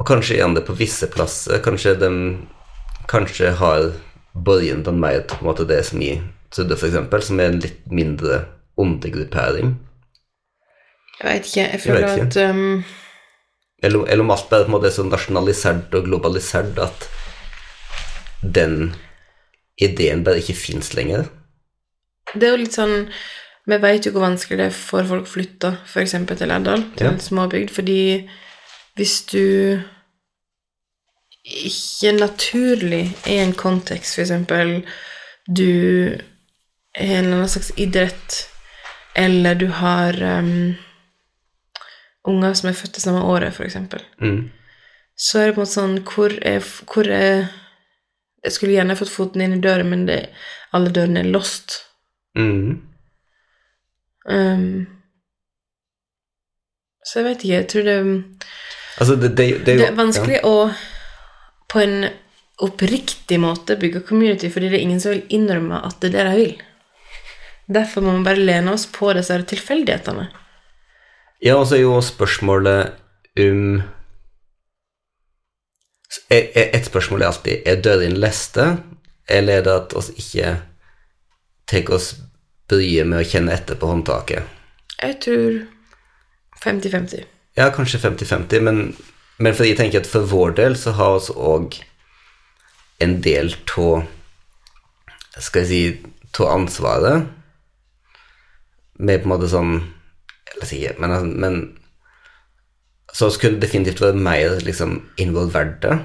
Og 0.00 0.06
kanskje 0.08 0.38
igjen 0.38 0.56
det 0.56 0.64
på 0.64 0.76
visse 0.78 1.08
plasser. 1.12 1.60
Kanskje 1.64 1.98
de 2.00 2.10
kanskje 3.10 3.52
har 3.58 3.90
borgen 4.32 4.84
den 4.86 5.00
mer 5.02 5.20
på 5.28 5.36
en 5.40 5.50
måte 5.50 5.66
det 5.68 5.82
som 5.90 6.00
jeg 6.00 6.22
trodde, 6.54 6.78
eksempel, 6.78 7.22
som 7.22 7.40
er 7.40 7.52
en 7.52 7.60
litt 7.60 7.82
mindre 7.92 8.44
undergruppering. 8.80 9.74
Jeg 11.20 11.26
veit 11.28 11.50
ikke. 11.50 11.66
Jeg 11.66 11.80
føler 11.84 12.06
jeg 12.06 12.26
at 12.26 12.38
um, 12.48 12.82
Eller, 13.82 14.06
eller 14.06 14.24
om 14.24 14.30
alt 14.34 14.48
bare 14.50 14.66
på 14.66 14.70
en 14.70 14.74
måte 14.76 14.90
er 14.90 14.96
så 14.96 15.04
nasjonalisert 15.08 15.94
og 15.96 16.04
globalisert 16.08 16.78
at 16.84 17.06
den 18.42 18.94
ideen 19.80 20.24
bare 20.24 20.40
ikke 20.42 20.56
fins 20.58 20.92
lenger. 20.96 21.28
Det 22.34 22.46
er 22.46 22.54
jo 22.54 22.62
litt 22.62 22.76
sånn 22.76 23.08
Vi 23.70 23.76
veit 23.78 24.06
jo 24.06 24.10
hvor 24.14 24.24
vanskelig 24.24 24.56
det 24.58 24.66
er 24.70 24.74
for 24.74 25.06
folk 25.06 25.26
å 25.28 25.30
flytte 25.30 25.68
f.eks. 25.86 26.14
til 26.26 26.48
Lærdal, 26.48 26.82
til 26.96 27.06
Ja. 27.06 27.12
en 27.12 27.20
småbygd, 27.22 27.70
fordi 27.70 28.28
hvis 28.96 29.20
du 29.30 29.78
ikke 31.44 32.12
naturlig 32.16 33.02
er 33.26 33.34
i 33.36 33.38
en 33.44 33.52
kontekst, 33.54 34.18
f.eks. 34.18 34.32
du 35.46 35.70
er 36.94 37.20
en 37.20 37.24
eller 37.24 37.36
annen 37.36 37.48
slags 37.52 37.70
idrett, 37.76 38.40
eller 39.14 39.54
du 39.54 39.68
har 39.68 40.18
um, 40.40 40.76
unger 42.28 42.54
som 42.54 42.68
er 42.70 42.76
født 42.76 42.94
det 42.98 43.02
samme 43.04 43.22
året, 43.24 43.54
f.eks., 43.54 43.76
Mm. 44.20 44.50
så 45.16 45.38
er 45.38 45.46
det 45.46 45.54
på 45.54 45.60
en 45.60 45.66
måte 45.66 45.74
sånn 45.74 45.96
Hvor 46.04 46.34
er, 46.42 46.60
hvor 46.92 47.08
er 47.08 47.48
Jeg 48.44 48.52
skulle 48.52 48.72
gjerne 48.72 48.96
fått 48.96 49.12
foten 49.12 49.42
inn 49.44 49.52
i 49.58 49.60
døren, 49.60 49.90
men 49.90 50.06
det, 50.08 50.30
alle 50.72 50.88
dørene 50.88 51.20
er 51.20 51.28
lost. 51.28 51.82
Mm. 52.38 52.80
Um, 54.24 54.86
så 57.04 57.20
jeg 57.20 57.26
vet 57.26 57.44
ikke. 57.44 57.54
Jeg 57.58 57.68
tror 57.68 57.82
det, 57.84 57.98
Altså, 59.00 59.16
det, 59.16 59.30
det, 59.36 59.46
det 59.66 59.76
er 59.86 59.96
vanskelig 59.96 60.40
å 60.44 60.70
på 61.70 61.80
en 61.80 62.08
oppriktig 62.60 63.38
måte 63.40 63.76
bygge 63.80 64.02
community, 64.08 64.50
fordi 64.52 64.68
det 64.68 64.78
er 64.80 64.84
ingen 64.86 65.00
som 65.00 65.12
vil 65.14 65.22
innrømme 65.36 65.78
at 65.86 66.00
det 66.02 66.10
er 66.10 66.16
det 66.16 66.24
de 66.30 66.40
vil. 66.40 66.56
Derfor 67.70 68.04
må 68.04 68.16
vi 68.16 68.24
bare 68.26 68.42
lene 68.44 68.72
oss 68.74 68.86
på 68.90 69.12
disse 69.16 69.36
tilfeldighetene. 69.52 70.26
Ja, 71.40 71.56
og 71.56 71.66
så 71.66 71.78
er 71.78 71.86
jo 71.86 72.00
spørsmålet 72.04 72.92
om 73.40 73.82
Et 76.30 76.86
spørsmål 76.86 77.22
er 77.22 77.28
alltid 77.28 77.66
er 77.66 77.82
døren 77.82 78.16
leste, 78.18 78.64
eller 79.28 79.60
er 79.60 79.62
det 79.62 79.74
at 79.74 79.92
oss 79.94 80.08
ikke 80.10 80.56
tar 81.70 81.92
oss 81.94 82.08
bryet 82.68 83.06
med 83.06 83.22
å 83.22 83.28
kjenne 83.30 83.54
etter 83.54 83.78
på 83.78 83.86
håndtaket? 83.86 84.42
Jeg 84.98 85.16
tror 85.22 85.60
50-50. 86.64 87.22
Ja, 87.56 87.70
kanskje 87.70 88.02
50-50, 88.02 88.66
men, 88.66 88.82
men 89.38 89.54
fordi 89.54 89.70
jeg 89.70 89.78
tenker 89.78 90.02
at 90.02 90.10
for 90.10 90.26
vår 90.26 90.56
del 90.58 90.76
så 90.78 90.96
har 90.98 91.20
vi 91.22 91.36
òg 91.36 91.78
en 93.00 93.16
del 93.24 93.54
av 93.78 94.02
Skal 95.38 95.62
jeg 95.62 95.70
si 95.70 95.82
av 96.42 96.50
ansvaret 96.52 97.30
med 98.98 99.22
på 99.22 99.28
en 99.28 99.32
måte 99.32 99.48
sånn 99.48 99.78
Eller 100.54 100.66
sikkert, 100.66 100.98
men, 100.98 101.10
altså, 101.10 101.26
men 101.26 101.76
Så 103.12 103.30
skulle 103.30 103.58
det 103.58 103.66
definitivt 103.66 104.00
vært 104.00 104.18
mer 104.22 104.60
liksom 104.62 105.00
involverte. 105.18 105.96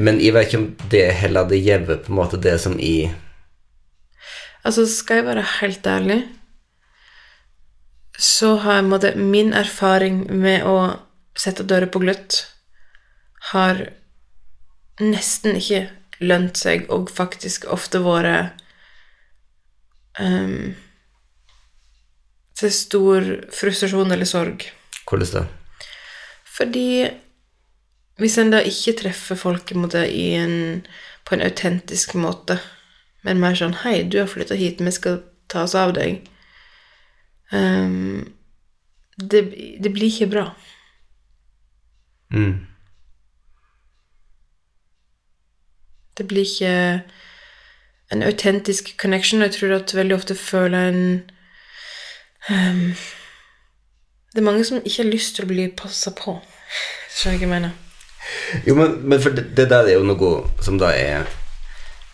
Men 0.00 0.20
jeg 0.20 0.32
vet 0.32 0.48
ikke 0.48 0.60
om 0.62 0.68
det 0.90 1.02
heller 1.20 1.44
hadde 1.44 1.58
gjevet 1.60 2.06
på 2.06 2.12
en 2.12 2.16
måte 2.16 2.40
det 2.40 2.56
som 2.62 2.78
i 2.80 3.10
Altså, 4.64 4.86
skal 4.86 5.16
jeg 5.16 5.24
være 5.24 5.44
helt 5.60 5.86
ærlig, 5.86 6.18
så 8.18 8.56
har 8.60 8.74
jeg 8.74 8.82
på 8.82 8.84
en 8.84 8.90
måte 8.90 9.12
min 9.16 9.54
erfaring 9.56 10.18
med 10.36 10.66
å 10.68 10.74
sette 11.36 11.64
dører 11.64 11.88
på 11.88 12.02
gløtt 12.02 12.42
har 13.52 13.86
nesten 15.00 15.56
ikke 15.56 15.86
lønt 16.20 16.60
seg, 16.60 16.84
og 16.92 17.08
faktisk 17.08 17.64
ofte 17.72 18.02
vært 18.04 18.60
um, 20.20 20.76
til 22.60 22.72
stor 22.74 23.26
frustrasjon 23.56 24.12
eller 24.12 24.28
sorg. 24.28 24.66
Hvordan 25.08 25.32
det? 25.32 25.46
Fordi 26.44 26.90
hvis 28.20 28.36
en 28.38 28.52
da 28.52 28.60
ikke 28.60 28.98
treffer 29.00 29.38
folk 29.38 29.72
en 29.72 30.82
på 31.24 31.34
en 31.34 31.42
autentisk 31.42 32.14
måte, 32.14 32.58
men 33.22 33.40
mer 33.40 33.54
sånn 33.54 33.76
'Hei, 33.80 34.02
du 34.02 34.18
har 34.18 34.26
flytta 34.26 34.54
hit, 34.54 34.80
vi 34.80 34.90
skal 34.90 35.22
ta 35.48 35.62
oss 35.62 35.74
av 35.74 35.94
deg', 35.94 36.28
um, 37.52 38.32
det, 39.16 39.42
det 39.80 39.92
blir 39.92 40.08
ikke 40.08 40.30
bra. 40.30 40.44
Mm. 42.32 42.66
Det 46.16 46.28
blir 46.28 46.44
ikke 46.44 47.02
en 48.10 48.22
autentisk 48.22 48.96
connection, 48.98 49.42
jeg 49.42 49.52
tror 49.52 49.72
at 49.76 49.94
veldig 49.94 50.16
ofte 50.16 50.34
føler 50.34 50.88
en 50.88 51.30
ehm, 52.48 52.94
Det 54.32 54.38
er 54.38 54.46
mange 54.46 54.64
som 54.64 54.78
ikke 54.78 55.02
har 55.02 55.10
lyst 55.10 55.36
til 55.36 55.44
å 55.44 55.50
bli 55.50 55.68
passa 55.74 56.12
på. 56.14 56.38
Skjønner 57.10 57.38
du 57.38 57.44
hva 57.44 57.46
jeg 57.46 57.50
mener? 57.50 57.72
Jo, 58.66 58.74
men, 58.78 58.96
men 59.08 59.20
for 59.22 59.34
det, 59.34 59.50
det 59.58 59.68
der 59.72 59.88
er 59.88 59.98
jo 59.98 60.06
noe 60.06 60.30
som 60.62 60.78
da 60.78 60.92
er 60.94 61.28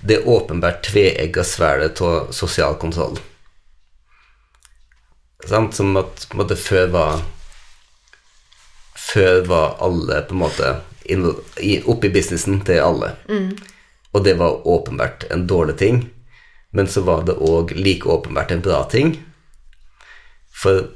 Det 0.06 0.18
er 0.18 0.28
åpenbart 0.28 0.84
tveegga 0.86 1.44
svelget 1.44 2.00
av 2.04 2.32
sosial 2.32 2.76
kontroll. 2.80 3.16
Sant? 5.46 5.74
Som 5.74 5.96
at 6.00 6.26
på 6.28 6.36
en 6.36 6.42
måte 6.42 6.56
før 6.56 6.90
var 6.94 7.24
Før 8.96 9.42
var 9.46 9.76
alle 9.84 10.22
på 10.26 10.36
en 10.36 10.44
måte 10.44 10.74
oppe 11.86 12.08
i 12.08 12.10
businessen 12.10 12.60
til 12.66 12.80
alle. 12.82 13.12
Og 14.12 14.24
det 14.24 14.34
var 14.40 14.66
åpenbart 14.66 15.28
en 15.30 15.46
dårlig 15.46 15.76
ting. 15.78 16.10
men 16.70 16.88
så 16.88 17.00
var 17.00 17.22
det 17.24 17.32
òg 17.32 17.72
like 17.76 18.08
åpenbart 18.08 18.50
en 18.50 18.60
bra 18.60 18.82
ting 18.90 19.14
for, 20.56 20.88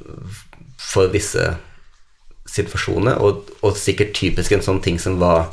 for 0.81 1.11
visse 1.13 1.45
situasjoner, 2.51 3.21
og, 3.23 3.51
og 3.63 3.77
sikkert 3.79 4.15
typisk 4.17 4.55
en 4.57 4.65
sånn 4.65 4.81
ting 4.85 4.99
som 5.01 5.21
var 5.21 5.51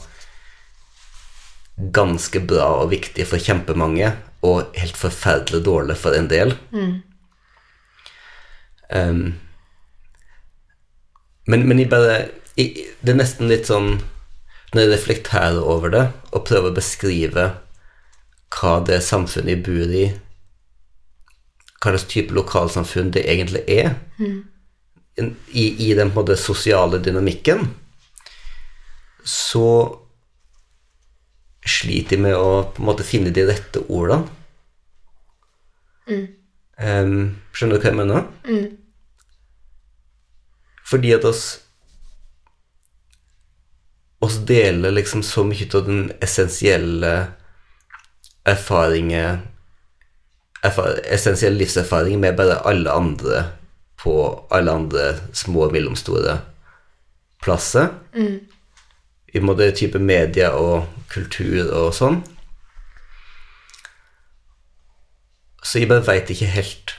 ganske 1.93 2.41
bra 2.49 2.69
og 2.81 2.91
viktig 2.93 3.27
for 3.29 3.41
kjempemange, 3.41 4.15
og 4.45 4.77
helt 4.77 4.97
forferdelig 4.97 5.63
dårlig 5.65 5.97
for 5.99 6.15
en 6.17 6.29
del. 6.31 6.55
Um, 8.87 9.37
men, 11.47 11.65
men 11.67 11.81
jeg 11.81 11.89
bare 11.91 12.13
jeg, 12.55 12.85
Det 13.03 13.11
er 13.11 13.17
nesten 13.19 13.49
litt 13.51 13.67
sånn 13.67 13.97
Når 14.71 14.79
jeg 14.79 14.91
reflekterer 14.93 15.59
over 15.59 15.91
det 15.91 16.03
og 16.31 16.45
prøver 16.47 16.71
å 16.71 16.77
beskrive 16.77 17.43
hva 18.55 18.77
det 18.87 19.01
samfunnet 19.03 19.57
jeg 19.57 19.63
bor 19.65 19.91
i 19.91 20.05
Hva 21.77 21.93
slags 21.93 22.07
type 22.10 22.34
lokalsamfunn 22.34 23.12
det 23.13 23.25
egentlig 23.29 23.63
er, 23.69 23.93
i, 25.17 25.65
i 25.89 25.93
den 25.98 26.12
på 26.12 26.19
en 26.19 26.24
måte 26.24 26.38
sosiale 26.39 27.00
dynamikken, 27.03 27.67
så 29.27 29.67
sliter 31.67 32.15
de 32.15 32.24
med 32.24 32.36
å 32.38 32.50
på 32.72 32.81
en 32.81 32.89
måte 32.89 33.05
finne 33.05 33.34
de 33.36 33.46
rette 33.50 33.84
ordene. 33.88 34.25
Um, 36.77 37.38
skjønner 37.51 37.77
du 37.77 37.84
hva 37.84 37.91
jeg 37.91 37.98
mener? 37.98 38.27
Fordi 40.88 41.12
at 41.17 41.25
oss 41.27 41.46
oss 44.24 44.38
deler 44.50 44.96
liksom 44.96 45.22
så 45.25 45.43
mye 45.46 45.67
av 45.77 45.84
den 45.86 46.07
essensielle 46.24 47.12
erfaringen 48.48 49.43
erfar 49.43 49.56
Essensiell 50.63 51.57
livserfaring 51.57 52.19
med 52.19 52.37
bare 52.37 52.61
alle 52.67 52.91
andre 52.91 53.43
på 53.97 54.13
alle 54.51 54.71
andre 54.71 55.19
små 55.33 55.67
og 55.67 55.73
mellomstore 55.73 56.39
plasser. 57.43 57.89
I 59.33 59.39
måte 59.39 59.71
type 59.71 59.99
media 59.99 60.49
og 60.55 60.87
kultur 61.11 61.69
og 61.73 61.93
sånn. 61.93 62.21
Så 65.63 65.79
jeg 65.79 65.89
bare 65.89 66.05
veit 66.07 66.29
ikke 66.31 66.49
helt 66.53 66.95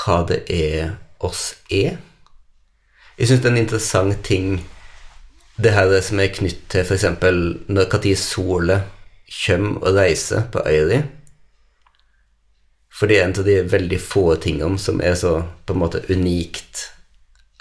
hva 0.00 0.22
det 0.28 0.42
er 0.48 0.96
oss 1.20 1.54
er. 1.70 1.98
Jeg 3.18 3.28
syns 3.28 3.42
det 3.42 3.50
er 3.50 3.54
en 3.54 3.62
interessant 3.62 4.24
ting 4.24 4.60
det 5.60 5.74
her 5.76 5.92
som 6.00 6.20
er 6.20 6.32
knytt 6.32 6.62
til 6.72 6.86
f.eks. 6.86 7.04
når 7.68 7.88
Kati 7.92 8.14
Sole 8.16 8.80
kommer 9.44 9.82
og 9.84 9.98
reiser 10.00 10.46
på 10.52 10.62
øya 10.66 11.02
For 13.00 13.08
det 13.08 13.16
er 13.16 13.22
en 13.24 13.36
av 13.40 13.46
de 13.46 13.56
veldig 13.64 13.98
få 14.04 14.26
tingene 14.44 14.76
som 14.78 14.98
er 15.00 15.14
så 15.16 15.38
på 15.64 15.72
en 15.72 15.80
måte 15.80 16.02
unikt 16.12 16.90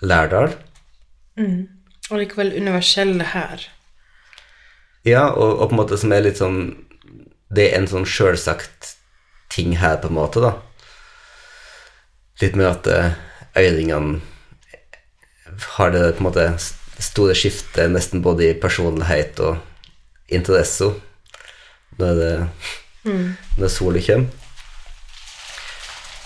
Lærdal. 0.04 0.52
Og 2.10 2.20
likevel 2.20 2.52
universelle 2.58 3.24
her. 3.32 3.64
Ja, 5.08 5.30
og, 5.30 5.62
og 5.62 5.70
på 5.70 5.76
en 5.76 5.80
måte 5.80 6.00
som 6.00 6.12
er 6.12 6.26
litt 6.26 6.42
sånn 6.42 6.58
Det 7.56 7.70
er 7.70 7.78
en 7.78 7.88
sånn 7.88 8.04
sjølsagt 8.06 8.98
ting 9.50 9.78
her, 9.80 9.96
på 9.98 10.12
en 10.12 10.18
måte, 10.20 10.44
da. 10.44 10.52
Litt 12.44 12.60
med 12.60 12.68
at 12.68 12.90
eh, 12.92 13.16
øyringene 13.58 14.20
har 15.80 15.96
det 15.96 16.04
på 16.18 16.22
en 16.22 16.28
måte 16.28 16.46
store 17.02 17.34
skiftet 17.34 17.90
nesten 17.92 18.22
både 18.22 18.52
i 18.52 18.60
personlighet 18.60 19.40
og 19.42 19.58
interesse 20.30 20.92
når, 21.98 22.22
det, 22.22 22.34
når 23.58 23.74
sola 23.74 24.04
kommer. 24.06 24.39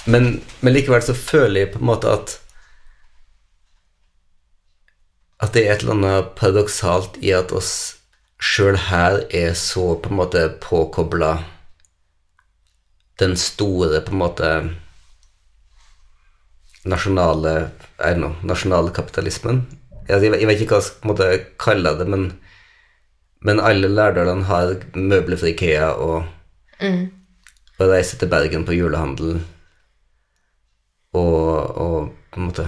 Men, 0.05 0.41
men 0.59 0.73
likevel 0.73 1.03
så 1.05 1.15
føler 1.15 1.63
jeg 1.63 1.73
på 1.73 1.83
en 1.83 1.91
måte 1.93 2.11
at 2.11 2.39
at 5.43 5.55
det 5.55 5.65
er 5.65 5.73
et 5.73 5.83
eller 5.83 5.97
annet 5.97 6.31
paradoksalt 6.39 7.17
i 7.23 7.33
at 7.35 7.51
oss 7.55 7.73
sjøl 8.43 8.77
her 8.89 9.21
er 9.35 9.55
så 9.59 9.93
på 9.99 10.11
en 10.11 10.19
måte 10.19 10.43
påkobla 10.63 11.33
den 13.19 13.35
store 13.39 14.01
på 14.03 14.13
en 14.15 14.21
måte 14.21 14.51
nasjonale 16.89 17.53
I 17.99 18.13
know, 18.17 18.35
nasjonale 18.43 18.91
kapitalismen. 18.95 19.61
Jeg, 20.09 20.23
jeg 20.23 20.47
vet 20.49 20.63
ikke 20.63 20.79
hva 20.79 20.81
jeg 20.81 20.89
skal 20.89 21.45
kalle 21.61 21.93
det, 21.99 22.07
men, 22.11 22.25
men 23.39 23.61
alle 23.63 23.91
lærdalene 23.91 24.47
har 24.49 24.75
møbler 24.95 25.39
fra 25.39 25.51
Ikea 25.53 25.93
og, 25.93 26.25
og 26.83 27.85
reiser 27.87 28.19
til 28.19 28.31
Bergen 28.31 28.65
på 28.67 28.75
julehandel 28.75 29.39
og, 31.13 31.77
og 31.77 32.09
på 32.33 32.39
en 32.41 32.47
måte 32.49 32.65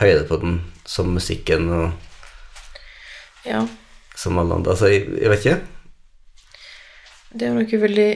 høyde 0.00 0.26
på 0.28 0.38
den 0.42 0.58
som 0.86 1.12
musikken 1.14 1.70
og 1.72 1.86
Ja. 3.46 3.62
som 4.16 4.38
alle 4.38 4.54
andre. 4.54 4.72
Altså, 4.74 4.86
jeg, 4.90 5.06
jeg 5.22 5.30
vet 5.30 5.44
ikke. 5.46 5.60
Det 7.36 7.46
er 7.46 7.54
noe 7.54 7.80
veldig 7.80 8.10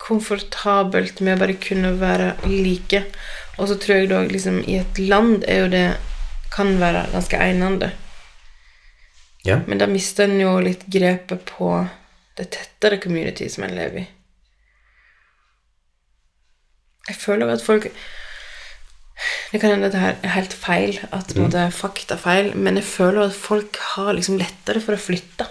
komfortabelt 0.00 1.20
med 1.20 1.36
å 1.36 1.40
bare 1.42 1.56
kunne 1.60 1.90
være 2.00 2.30
like. 2.48 3.02
Og 3.58 3.68
så 3.68 3.76
tror 3.76 4.00
jeg 4.00 4.08
da 4.10 4.22
liksom 4.24 4.62
i 4.64 4.78
et 4.80 4.98
land 5.02 5.44
er 5.44 5.64
jo 5.64 5.72
det 5.72 5.86
kan 6.54 6.72
være 6.80 7.04
ganske 7.12 7.36
egnende. 7.38 7.90
Ja. 9.44 9.60
Men 9.66 9.78
da 9.80 9.86
mister 9.88 10.24
en 10.26 10.40
jo 10.40 10.54
litt 10.64 10.86
grepet 10.90 11.44
på 11.48 11.68
det 12.40 12.48
tettere 12.56 12.98
community 13.02 13.48
som 13.52 13.64
en 13.66 13.76
lever 13.76 14.02
i. 14.02 14.08
Jeg 17.08 17.16
føler 17.16 17.50
at 17.52 17.64
folk 17.64 17.86
Det 19.52 19.60
kan 19.60 19.74
hende 19.74 19.90
det 19.92 20.00
er 20.00 20.34
helt 20.34 20.54
feil, 20.56 21.00
at 21.12 21.34
mm. 21.36 21.50
det 21.52 21.60
er 21.60 21.74
faktafeil, 21.74 22.54
men 22.56 22.78
jeg 22.80 22.86
føler 22.88 23.26
at 23.26 23.36
folk 23.36 23.76
har 23.94 24.14
liksom 24.16 24.38
lettere 24.40 24.80
for 24.84 24.96
å 24.96 25.02
flytte, 25.02 25.48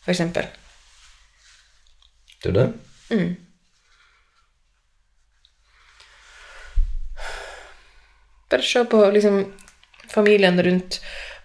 for 0.00 0.14
eksempel. 0.14 0.48
Du 2.40 2.50
det? 2.56 2.70
Bare 8.50 8.62
se 8.62 8.84
på 8.84 9.02
liksom 9.10 9.44
familien 10.08 10.62
rundt 10.62 11.00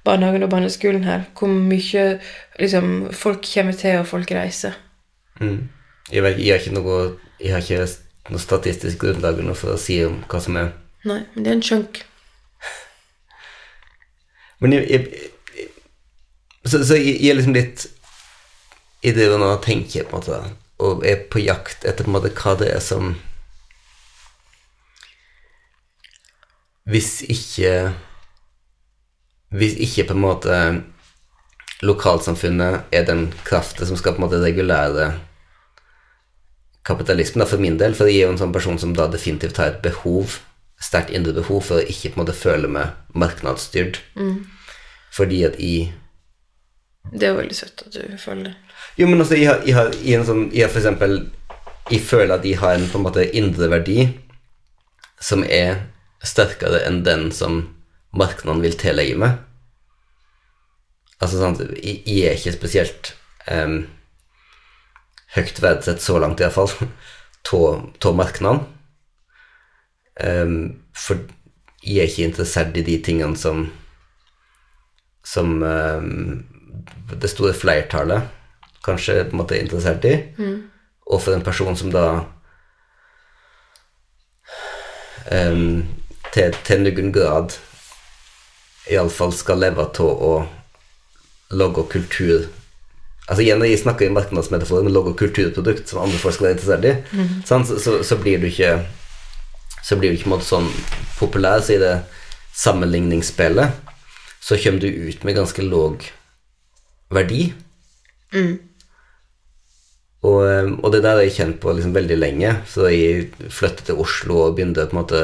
barnehagen 0.06 0.44
og 0.44 0.50
barneskolen 0.50 1.04
her. 1.04 1.26
Hvor 1.38 1.48
mye 1.48 2.20
liksom, 2.60 3.14
folk 3.14 3.46
kommer 3.54 3.74
til, 3.74 4.00
og 4.00 4.08
folk 4.08 4.32
reiser. 4.32 4.74
Mm. 5.42 5.70
Jeg, 6.12 6.24
vet, 6.24 6.40
jeg 6.40 6.54
har 6.54 6.62
ikke 6.62 6.78
noe 6.78 6.98
Jeg 7.42 7.52
har 7.52 7.62
ikke 7.62 8.32
noe 8.32 8.40
statistisk 8.40 9.02
grunnlag 9.02 9.42
for 9.58 9.74
å 9.74 9.80
si 9.82 9.98
om 10.06 10.22
hva 10.32 10.40
som 10.40 10.56
er 10.56 10.70
Nei, 11.06 11.22
men 11.34 11.46
det 11.46 11.52
er 11.52 11.58
en 11.60 11.65
chunk. 11.65 12.02
Men 14.60 14.74
jeg, 14.74 14.86
jeg, 14.89 15.30
så, 16.65 16.80
så 16.82 16.98
jeg, 16.98 17.20
er 17.30 17.38
liksom 17.38 17.54
litt 17.54 17.86
I 19.06 19.12
det 19.13 19.28
å 19.30 19.50
tenke 19.62 20.06
på 20.08 20.15
en 20.15 20.22
måte 20.22 20.39
og 20.86 21.06
er 21.08 21.22
på 21.32 21.39
jakt 21.39 21.86
etter 21.88 22.04
på 22.04 22.12
en 22.12 22.15
måte 22.18 22.34
hva 22.36 22.56
det 22.60 22.72
er 22.74 22.82
som 22.84 23.13
Hvis 26.89 27.22
ikke 27.32 27.76
Hvis 29.56 29.78
ikke 29.86 30.08
på 30.10 30.18
en 30.18 30.26
måte 30.26 30.58
lokalsamfunnet 31.86 32.91
er 32.96 33.06
den 33.08 33.28
kraften 33.46 33.88
som 33.88 34.00
skal 34.00 34.15
på 34.15 34.22
en 34.22 34.26
måte 34.26 34.41
regulære 34.41 35.10
kapitalismen, 36.88 37.41
da, 37.44 37.48
for 37.50 37.62
min 37.62 37.76
del, 37.78 37.94
for 37.98 38.08
jeg 38.08 38.22
er 38.22 38.30
jo 38.30 38.34
en 38.34 38.39
sånn 38.39 38.54
person 38.56 38.78
som 38.80 38.94
da 38.96 39.10
definitivt 39.12 39.60
har 39.60 39.74
et 39.74 39.82
behov, 39.84 40.38
sterkt 40.82 41.14
indre 41.16 41.34
behov, 41.34 41.64
for 41.64 41.80
å 41.80 41.86
ikke 41.86 42.12
på 42.12 42.20
en 42.20 42.24
måte 42.24 42.36
føle 42.38 42.70
meg 42.72 42.96
marknadsstyrt. 43.16 44.02
Fordi 45.16 45.44
at 45.48 45.60
jeg 45.60 45.94
Det 47.14 47.28
er 47.28 47.34
jo 47.34 47.40
veldig 47.40 47.56
søtt 47.56 47.84
at 47.86 47.94
du 47.94 48.18
føler 48.18 48.44
det. 48.50 48.56
Jo, 48.98 49.08
men 49.08 49.20
altså, 49.20 49.36
jeg 49.36 49.48
har, 49.48 49.62
jeg 49.66 49.76
har, 49.76 49.92
i 50.02 50.14
en 50.16 50.26
sånn, 50.26 50.46
jeg 50.52 50.66
har 50.66 50.72
for 50.74 50.82
eksempel 50.82 51.32
Jeg 51.92 52.02
føler 52.02 52.34
at 52.36 52.46
jeg 52.46 52.58
har 52.58 52.74
en 52.74 52.88
på 52.90 52.98
en 52.98 53.04
måte 53.06 53.28
indre 53.38 53.68
verdi 53.70 54.08
som 55.22 55.44
er 55.46 55.84
sterkere 56.26 56.80
enn 56.88 57.04
den 57.06 57.28
som 57.32 57.60
markedene 58.18 58.64
vil 58.64 58.74
tillegge 58.80 59.20
meg. 59.22 59.36
Altså 61.22 61.38
sant, 61.38 61.62
jeg, 61.62 62.02
jeg 62.10 62.26
er 62.26 62.40
ikke 62.40 62.56
spesielt 62.56 63.12
um, 63.46 63.86
høyt 65.36 65.62
verdsett 65.62 66.02
så 66.02 66.18
langt, 66.20 66.42
iallfall, 66.42 66.74
av 67.54 68.18
markedene. 68.22 68.75
Um, 70.23 70.82
for 70.95 71.19
jeg 71.84 71.97
er 71.97 72.10
ikke 72.10 72.30
interessert 72.30 72.78
i 72.78 72.86
de 72.88 73.01
tingene 73.04 73.38
som 73.38 73.67
som 75.25 75.63
um, 75.63 76.45
det 77.21 77.30
store 77.30 77.54
flertallet 77.54 78.30
kanskje 78.86 79.23
på 79.25 79.34
en 79.34 79.41
måte 79.41 79.58
er 79.58 79.65
interessert 79.65 80.06
i. 80.06 80.15
Og 81.10 81.21
for 81.21 81.34
en 81.34 81.43
person 81.45 81.75
som 81.78 81.91
da 81.93 82.06
um, 85.32 85.86
til, 86.34 86.56
til 86.65 86.86
noen 86.86 87.12
grad 87.13 87.58
iallfall 88.91 89.34
skal 89.34 89.63
leve 89.65 89.82
av 89.82 89.99
å 90.06 90.36
lage 91.56 91.88
kultur 91.89 92.45
Altså 93.25 93.41
igjen, 93.41 93.63
Jeg 93.65 93.80
snakker 93.82 94.06
i 94.06 94.13
markedsmetaforer, 94.13 94.84
med 94.86 94.93
logo 94.93 95.15
kulturprodukt 95.17 95.89
som 95.89 96.04
andre 96.04 96.19
folk 96.21 96.36
skal 96.36 96.45
være 96.45 96.58
interessert 96.60 96.86
i. 96.86 97.23
sant? 97.49 97.65
Så, 97.65 97.80
så, 97.82 98.04
så 98.06 98.17
blir 98.21 98.38
du 98.38 98.45
ikke 98.45 98.84
Så 99.86 99.98
blir 100.00 100.12
du 100.12 100.17
ikke 100.17 100.34
måte 100.34 100.48
sånn 100.48 100.69
populær, 101.19 101.62
så 101.62 101.76
i 101.76 101.82
det 101.82 101.95
sammenligningsspillet 102.56 103.84
så 104.45 104.58
kommer 104.62 104.82
du 104.82 104.88
ut 105.10 105.24
med 105.26 105.38
ganske 105.38 105.65
låg 105.65 106.06
verdi. 107.13 107.50
Og, 110.26 110.41
eh, 110.50 110.69
og 110.82 110.91
det 110.93 111.04
der 111.04 111.17
har 111.17 111.26
jeg 111.26 111.36
kjent 111.38 111.60
på 111.62 111.74
liksom 111.74 111.93
veldig 111.95 112.17
lenge. 112.17 112.54
Så 112.69 112.89
jeg 112.89 113.30
flyttet 113.54 113.89
til 113.89 114.02
Oslo 114.02 114.41
og 114.45 114.56
begynte 114.58 114.88
på 114.89 114.98
en 114.98 115.02
måte 115.02 115.24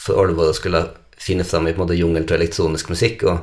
for 0.00 0.22
alvor 0.22 0.50
å 0.50 0.56
skulle 0.56 0.84
finne 1.20 1.44
fram 1.44 1.68
i 1.68 1.74
på 1.74 1.82
en 1.82 1.86
måte 1.86 1.98
jungel 1.98 2.26
til 2.26 2.38
elektronisk 2.38 2.92
musikk. 2.92 3.26
Og, 3.30 3.38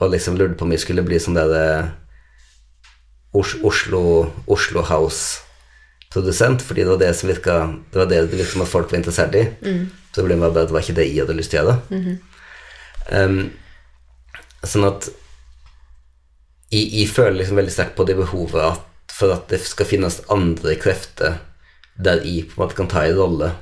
og 0.00 0.12
liksom 0.12 0.38
lurte 0.38 0.58
på 0.58 0.68
om 0.68 0.74
jeg 0.74 0.84
skulle 0.84 1.06
bli 1.06 1.20
sånn 1.22 1.38
der 1.38 1.56
eh, 1.60 1.92
Os 3.34 3.56
Oslo, 3.66 4.30
Oslo 4.46 4.84
House-produsent, 6.14 6.62
fordi 6.62 6.82
det 6.82 6.90
var 6.90 6.98
det 6.98 7.14
som 7.16 7.28
virka 7.28 7.74
Det 7.92 7.98
var 7.98 8.06
det 8.06 8.46
som 8.46 8.62
at 8.62 8.68
folk 8.68 8.92
var 8.92 8.98
interessert 8.98 9.34
i. 9.34 9.44
Problemet 10.14 10.42
var 10.46 10.54
bare 10.54 10.62
at 10.62 10.68
det 10.68 10.74
var 10.74 10.82
ikke 10.82 10.96
det 11.00 11.08
jeg 11.08 11.24
hadde 11.24 11.36
lyst 11.36 11.50
til 11.50 11.60
å 11.60 11.64
gjøre. 11.64 12.18
Um, 13.10 13.50
sånn 14.64 14.86
at 14.88 15.08
jeg, 16.72 16.86
jeg 16.88 17.08
føler 17.10 17.38
liksom 17.40 17.58
veldig 17.58 17.72
sterkt 17.72 17.96
på 17.96 18.06
det 18.08 18.16
behovet 18.16 18.62
at 18.62 18.90
for 19.12 19.34
at 19.34 19.50
det 19.50 19.60
skal 19.62 19.86
finnes 19.86 20.22
andre 20.32 20.74
krefter 20.80 21.36
der 21.94 22.24
jeg 22.24 22.48
på 22.48 22.56
en 22.56 22.64
måte 22.64 22.74
kan 22.78 22.88
ta 22.90 23.04
en 23.06 23.18
rolle. 23.18 23.52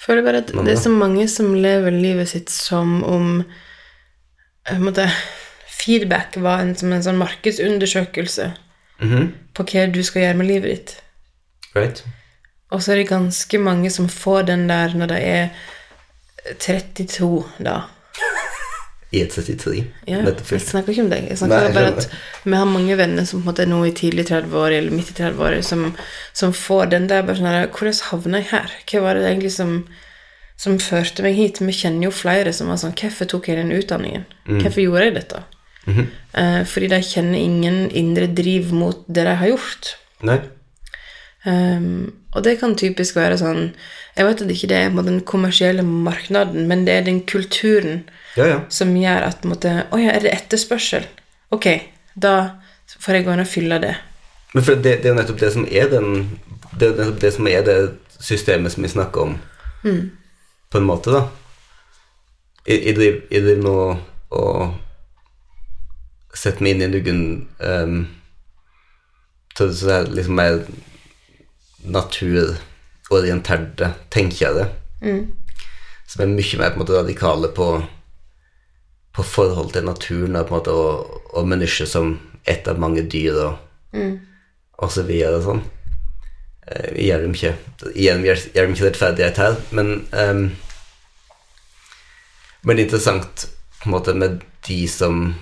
Føler 0.00 0.24
bare 0.24 0.40
at 0.40 0.52
det 0.54 0.72
er 0.72 0.80
så 0.80 0.92
mange 0.92 1.26
som 1.28 1.52
lever 1.54 1.92
livet 1.92 2.30
sitt 2.30 2.48
som 2.48 3.02
om 3.04 3.42
en 4.70 4.84
måte, 4.84 5.08
feedback 5.68 6.36
var 6.40 6.62
en, 6.62 6.74
som 6.76 6.92
en 6.92 7.02
sånn 7.04 7.20
markedsundersøkelse 7.20 8.50
på 9.00 9.66
hva 9.72 9.86
du 9.92 10.02
skal 10.04 10.22
gjøre 10.22 10.38
med 10.40 10.48
livet 10.48 10.72
ditt. 10.72 10.96
Right? 11.76 12.02
Og 12.70 12.82
så 12.82 12.92
er 12.92 13.00
det 13.00 13.10
ganske 13.10 13.58
mange 13.62 13.90
som 13.90 14.08
får 14.10 14.46
den 14.50 14.68
der 14.70 14.94
når 14.96 15.12
de 15.12 15.20
er 15.26 15.48
32, 16.62 17.44
da. 17.58 17.80
I 19.14 19.24
et 19.24 19.32
33. 19.34 19.80
Ja, 20.06 20.20
jeg 20.22 20.60
snakker 20.62 20.92
ikke 20.92 21.02
om 21.02 21.10
deg. 21.10 21.26
Jeg 21.32 21.40
snakker 21.40 21.64
Nei, 21.66 21.72
bare 21.74 21.94
at 21.96 22.06
vi 22.44 22.54
har 22.54 22.68
mange 22.70 22.94
venner 22.98 23.26
som 23.26 23.40
på 23.40 23.42
en 23.42 23.50
måte 23.50 23.64
er 23.64 23.70
nå 23.72 23.80
i 23.88 23.94
tidlig 23.96 24.28
30-år 24.28 24.76
eller 24.76 24.94
midt 24.94 25.10
i 25.10 25.16
30-år, 25.18 25.56
som, 25.66 25.88
som 26.36 26.54
får 26.54 26.92
den 26.92 27.08
der 27.10 27.24
bare 27.26 27.40
sånn 27.40 27.50
her 27.50 27.66
Hvordan 27.74 27.98
havna 28.12 28.42
jeg 28.42 28.50
her? 28.52 28.76
Hva 28.86 29.02
var 29.08 29.18
det 29.18 29.26
egentlig 29.26 29.50
som, 29.56 29.72
som 30.62 30.78
førte 30.78 31.26
meg 31.26 31.34
hit? 31.38 31.58
Vi 31.58 31.74
kjenner 31.74 32.06
jo 32.06 32.14
flere 32.14 32.54
som 32.54 32.70
var 32.70 32.78
sånn 32.82 32.94
Hvorfor 32.94 33.30
tok 33.34 33.50
jeg 33.50 33.58
den 33.58 33.74
utdanningen? 33.74 34.28
Mm. 34.46 34.60
Hvorfor 34.60 34.84
gjorde 34.86 35.08
jeg 35.08 35.18
dette? 35.18 35.42
Mhm. 35.88 36.06
eh, 36.36 36.62
fordi 36.68 36.90
de 36.92 37.02
kjenner 37.02 37.38
ingen 37.40 37.82
indre 37.96 38.26
driv 38.30 38.70
mot 38.76 39.02
det 39.08 39.24
de 39.26 39.34
har 39.42 39.48
gjort. 39.56 39.94
Nei? 40.28 40.38
Um, 41.46 42.12
og 42.36 42.44
det 42.44 42.58
kan 42.60 42.74
typisk 42.76 43.16
være 43.16 43.38
sånn 43.40 43.70
Jeg 44.12 44.26
vet 44.26 44.42
at 44.44 44.50
ikke 44.52 44.68
det 44.68 44.76
er 44.76 44.90
på 44.92 45.04
den 45.06 45.22
kommersielle 45.24 45.80
marknaden, 45.80 46.66
men 46.68 46.82
det 46.84 46.98
er 46.98 47.06
den 47.06 47.22
kulturen 47.24 48.02
Ja, 48.36 48.44
ja. 48.44 48.58
som 48.68 48.92
gjør 48.92 49.24
at 49.30 49.46
en 49.48 49.54
Å 49.56 50.00
ja, 50.02 50.10
er 50.12 50.20
det 50.20 50.34
etterspørsel? 50.34 51.06
Ok, 51.50 51.66
da 52.12 52.60
får 53.00 53.14
jeg 53.16 53.24
gå 53.24 53.32
inn 53.32 53.44
og 53.44 53.48
fylle 53.48 53.78
det. 53.80 53.94
Men 54.52 54.66
for 54.66 54.76
det, 54.76 54.98
det 55.00 55.08
er 55.08 55.14
jo 55.14 55.18
nettopp 55.22 55.40
det 55.40 55.52
som 55.54 55.64
er 55.64 55.88
den 55.88 56.10
Det 56.76 56.90
er 56.90 57.00
nettopp 57.00 57.24
det 57.24 57.32
som 57.38 57.48
er 57.48 57.64
det 57.64 57.78
systemet 58.20 58.74
som 58.74 58.84
vi 58.84 58.92
snakker 58.92 59.20
om, 59.22 59.38
på 60.68 60.78
en 60.78 60.84
måte, 60.84 61.08
da. 61.08 61.22
Jeg, 62.68 62.92
driver, 62.98 63.62
nå 63.64 63.76
og 64.36 64.74
setter 66.36 66.62
meg 66.62 66.76
inn 66.76 66.84
i 66.84 66.90
duggen 66.92 67.22
um, 67.64 68.02
til 69.56 69.72
å 69.72 69.88
det 69.88 70.12
liksom 70.18 70.36
mer 70.36 70.60
naturorienterte 71.84 73.92
tenkere. 74.10 74.66
Som 76.06 76.22
er 76.22 76.26
mye 76.34 76.58
mer 76.58 76.70
på 76.70 76.74
en 76.74 76.78
måte 76.84 76.98
radikale 76.98 77.48
på 77.56 77.82
på 79.10 79.22
forhold 79.26 79.72
til 79.72 79.84
naturen 79.84 80.36
og, 80.36 80.46
på 80.46 80.54
en 80.54 80.58
måte, 80.58 80.70
og, 80.70 81.20
og 81.34 81.48
mennesker 81.50 81.86
som 81.86 82.20
ett 82.46 82.68
av 82.70 82.78
mange 82.78 83.02
dyr 83.10 83.34
og, 83.42 83.56
og 84.78 84.90
så 84.94 85.02
videre 85.02 85.36
og 85.40 85.44
sånn. 85.48 85.62
Eh, 86.70 86.94
Vi 86.94 87.06
gjør 87.08 87.20
dem 87.24 87.34
ikke 87.34 87.56
gjør, 87.96 88.18
gjør 88.22 88.62
dem 88.62 88.72
ikke 88.76 88.86
rettferdighet 88.86 89.36
her, 89.42 89.54
men 89.70 90.06
um, 90.12 90.50
Men 92.62 92.76
det 92.76 92.82
er 92.82 92.86
interessant 92.86 93.46
på 93.80 93.88
en 93.88 93.94
måte 93.94 94.14
med 94.14 94.40
de 94.68 94.88
som 94.88 95.34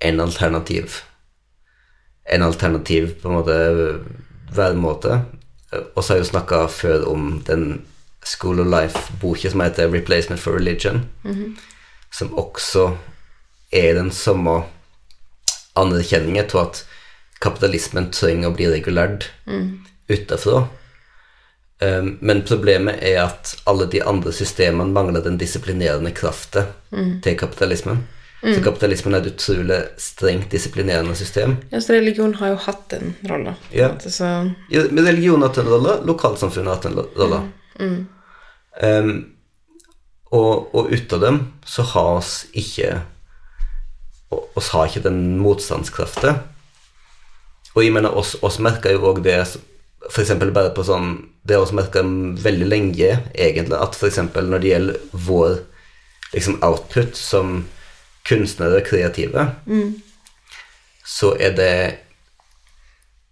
en 0.00 0.20
alternativ 0.20 1.02
En 2.28 2.42
alternativ 2.42 3.14
på 3.22 3.28
en 3.28 3.34
måte 3.34 3.54
væremåte. 4.56 5.22
Og 5.94 6.04
så 6.04 6.12
har 6.12 6.18
jeg 6.18 6.24
jo 6.26 6.30
snakka 6.30 6.66
før 6.66 7.04
om 7.10 7.42
den 7.46 7.82
School 8.26 8.60
of 8.60 8.66
Life-boka 8.66 9.50
som 9.50 9.60
heter 9.60 9.88
'Replacement 9.88 10.40
for 10.40 10.58
Religion' 10.58 11.06
som 12.12 12.34
også 12.38 12.96
er 13.72 13.94
den 13.94 14.10
samme 14.10 14.62
anerkjenningen 15.76 16.48
til 16.50 16.58
at 16.58 16.84
kapitalismen 17.40 18.10
trenger 18.12 18.50
å 18.50 18.56
bli 18.56 18.68
regulert 18.68 19.30
utenfra. 20.10 20.66
Um, 21.80 22.18
men 22.20 22.42
problemet 22.44 22.98
er 23.00 23.22
at 23.22 23.54
alle 23.66 23.86
de 23.88 24.02
andre 24.04 24.32
systemene 24.36 24.92
mangler 24.92 25.22
den 25.24 25.38
disiplinerende 25.40 26.12
kraften 26.12 26.66
til 27.24 27.38
kapitalismen. 27.38 28.02
Så 28.40 28.62
kapitalismen 28.64 29.14
er 29.14 29.20
et 29.20 29.34
utrolig 29.34 29.78
strengt 30.00 30.48
disiplinerende 30.52 31.12
system. 31.16 31.58
Ja, 31.68 31.80
så 31.84 31.92
religion 31.92 32.32
har 32.38 32.54
jo 32.54 32.60
hatt 32.64 32.94
en 32.96 33.12
rolle. 33.28 33.52
Ja. 33.76 33.90
Så, 34.00 34.30
Ja, 34.72 34.84
Men 34.90 35.04
religion 35.04 35.42
har 35.42 35.50
hatt 35.50 35.58
en 35.60 35.68
rolle, 35.68 35.98
lokalsamfunnet 36.08 36.70
har 36.70 36.78
hatt 36.78 36.88
en 36.88 36.96
rolle. 37.20 37.42
Um, 38.80 39.12
og, 40.30 40.74
og 40.74 40.92
ut 40.92 41.12
av 41.12 41.20
dem 41.20 41.40
så 41.66 41.82
har 41.90 42.20
oss 42.20 42.44
ikke 42.56 43.00
Og 44.30 44.56
oss 44.60 44.68
har 44.70 44.86
ikke 44.86 45.02
den 45.02 45.40
motstandskraften. 45.42 46.38
Og 47.74 47.82
jeg 47.82 47.92
mener, 47.92 48.14
oss, 48.14 48.36
oss 48.46 48.60
merker 48.62 48.94
jo 48.94 49.08
òg 49.10 49.24
det 49.24 49.34
eksempel 50.22 50.52
bare 50.54 50.70
på 50.74 50.84
sånn 50.86 51.16
Det 51.42 51.56
har 51.56 51.64
oss 51.64 51.74
merka 51.74 52.04
veldig 52.04 52.68
lenge, 52.68 53.10
egentlig, 53.34 53.76
at 53.76 53.98
eksempel 54.06 54.48
når 54.48 54.62
det 54.62 54.70
gjelder 54.70 55.00
vår 55.26 55.58
liksom 56.32 56.60
output 56.62 57.18
som 57.18 57.64
kunstnere 58.30 58.80
kreative, 58.86 59.48
så 61.06 61.34
er 61.42 61.56
det 61.58 61.74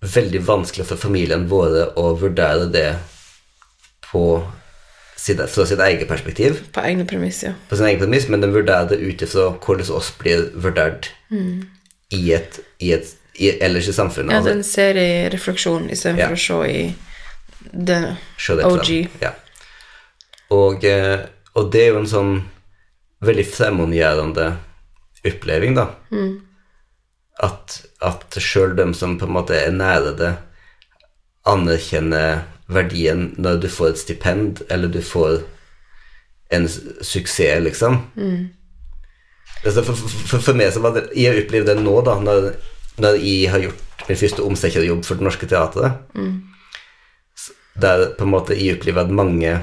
veldig 0.02 0.42
vanskelig 0.46 0.87
for 0.90 1.00
familien 1.00 1.48
våre 1.50 1.88
å 1.98 2.12
vurdere 2.18 2.68
det 2.74 2.88
på 4.11 4.24
sitt, 5.18 5.40
fra 5.50 5.66
sitt 5.66 5.80
eget 5.82 6.08
perspektiv, 6.11 6.61
på 6.74 6.82
egne 6.87 7.06
premiss, 7.08 7.42
ja. 7.46 7.54
på 7.70 7.78
sin 7.78 7.88
egen 7.88 8.02
premiss, 8.02 8.28
men 8.30 8.42
den 8.42 8.54
vurderer 8.54 8.90
det 8.90 9.00
ut 9.02 9.22
ifra 9.26 9.50
hvordan 9.58 9.94
oss 9.94 10.12
blir 10.20 10.50
vurdert 10.54 11.11
i 12.14 12.22
et, 12.34 12.61
i 12.82 12.92
et 12.94 13.14
i, 13.38 13.50
ellers 13.62 13.88
i 13.88 13.92
samfunnet. 13.92 14.34
Ja, 14.34 14.42
den 14.42 14.64
ser 14.66 14.98
i 14.98 15.28
refleksjon 15.30 15.90
istedenfor 15.90 16.34
Ja. 16.34 16.34
å 16.34 16.62
se 16.64 16.70
i 16.70 16.94
the 17.72 18.16
OG. 18.64 19.08
Ja. 19.20 19.32
Og, 20.50 20.84
eh, 20.84 21.26
og 21.54 21.72
det 21.72 21.82
er 21.82 21.92
jo 21.92 21.98
en 21.98 22.11
sånn 22.11 22.32
veldig 23.20 23.46
fremmedgjørende 23.46 24.48
oppleving, 25.31 25.77
da. 25.79 25.88
At, 27.45 27.81
at 28.03 28.38
sjøl 28.43 28.75
dem 28.79 28.95
som 28.97 29.17
på 29.19 29.29
en 29.29 29.37
måte 29.37 29.57
er 29.57 29.75
nære 29.75 30.14
det, 30.19 30.35
anerkjenner 31.49 32.43
verdien 32.69 33.33
når 33.41 33.62
du 33.62 33.69
får 33.73 33.93
et 33.93 34.03
stipend, 34.03 34.62
eller 34.69 34.91
du 34.93 35.01
får 35.05 35.41
en 36.53 36.69
suksess, 36.69 37.61
liksom. 37.64 38.01
Mm. 38.17 38.49
for, 39.62 39.93
for, 39.93 40.38
for 40.41 40.57
meg 40.57 40.73
så 40.73 40.81
var 40.81 40.95
det 40.97 41.09
Jeg 41.17 41.33
har 41.33 41.41
opplevd 41.43 41.69
det 41.69 41.81
nå, 41.81 41.95
da, 42.07 42.19
når, 42.25 42.53
når 43.03 43.19
jeg 43.21 43.51
har 43.53 43.64
gjort 43.67 44.07
min 44.09 44.21
første 44.21 44.45
omsetterjobb 44.45 45.03
for 45.05 45.19
Det 45.19 45.27
Norske 45.27 45.49
Teatret. 45.49 45.99
Mm. 46.14 46.38
Der 47.83 48.07
på 48.19 48.25
en 48.25 48.33
måte 48.33 48.57
jeg 48.57 48.79
opplever 48.79 49.05
at 49.05 49.12
mange 49.12 49.59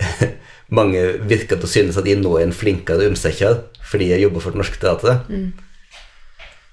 Mange 0.70 1.00
virker 1.26 1.58
til 1.58 1.66
å 1.66 1.68
synes 1.70 1.96
at 1.98 2.06
jeg 2.06 2.20
nå 2.20 2.36
er 2.38 2.44
en 2.46 2.54
flinkere 2.54 3.08
omsetter 3.10 3.56
fordi 3.90 4.10
jeg 4.10 4.22
jobber 4.22 4.40
for 4.40 4.50
Det 4.50 4.56
Norske 4.60 4.78
Teatret. 4.80 5.20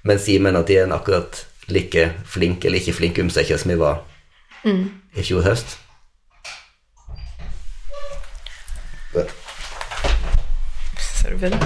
Mens 0.03 0.27
jeg 0.29 0.41
mener 0.41 0.59
at 0.59 0.69
jeg 0.69 0.77
er 0.77 0.85
en 0.85 0.91
akkurat 0.95 1.47
like 1.67 2.13
flink 2.25 2.65
eller 2.65 2.79
ikke 2.79 2.93
flink 2.93 3.19
omsetter 3.19 3.57
som 3.57 3.71
jeg 3.73 3.79
var 3.79 4.03
i 5.15 5.23
fjor 5.23 5.41
høst. 5.41 5.79
Servent. 10.97 11.63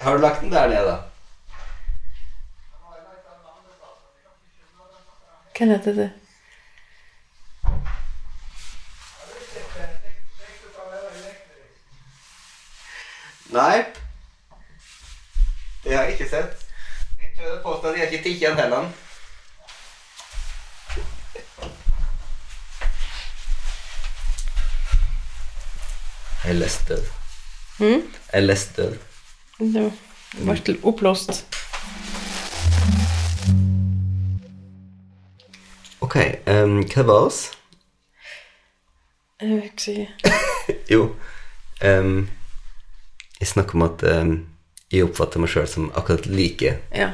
Har 0.00 0.14
du 0.16 0.20
lagt 0.22 0.40
den 0.40 0.52
der 0.52 0.68
nede, 0.68 0.86
da? 0.86 0.96
Hva 5.58 5.66
heter 5.66 5.92
det? 5.92 6.10
Nei. 13.50 13.84
Det 15.84 15.96
har 15.96 16.04
jeg 16.04 16.12
ikke 16.12 16.28
sett. 16.30 16.62
Jeg 17.22 17.32
tør 17.38 17.62
påstå 17.62 17.88
at 17.88 17.98
jeg 17.98 18.12
ikke 18.12 18.22
tikket 18.28 18.54
heller. 18.60 18.86
Jeg 26.44 26.54
leste. 26.54 27.02
Mm? 27.78 28.12
Jeg 28.32 28.42
leste. 28.42 28.90
Det 29.58 29.90
ble 30.38 30.78
oppblåst. 30.82 31.42
Ok, 36.08 36.16
um, 36.48 36.78
hva 36.88 37.02
var 37.04 37.26
oss? 37.26 37.38
Jeg 39.42 39.58
vet 39.60 39.82
ikke 39.92 40.30
Jo, 40.94 41.02
um, 41.84 42.14
jeg 43.36 43.50
snakker 43.50 43.76
om 43.76 43.84
at 43.84 44.04
um, 44.08 44.32
jeg 44.88 45.04
oppfatter 45.04 45.42
meg 45.42 45.52
sjøl 45.52 45.68
som 45.68 45.90
akkurat 45.92 46.24
like 46.32 46.72
Ja. 46.96 47.10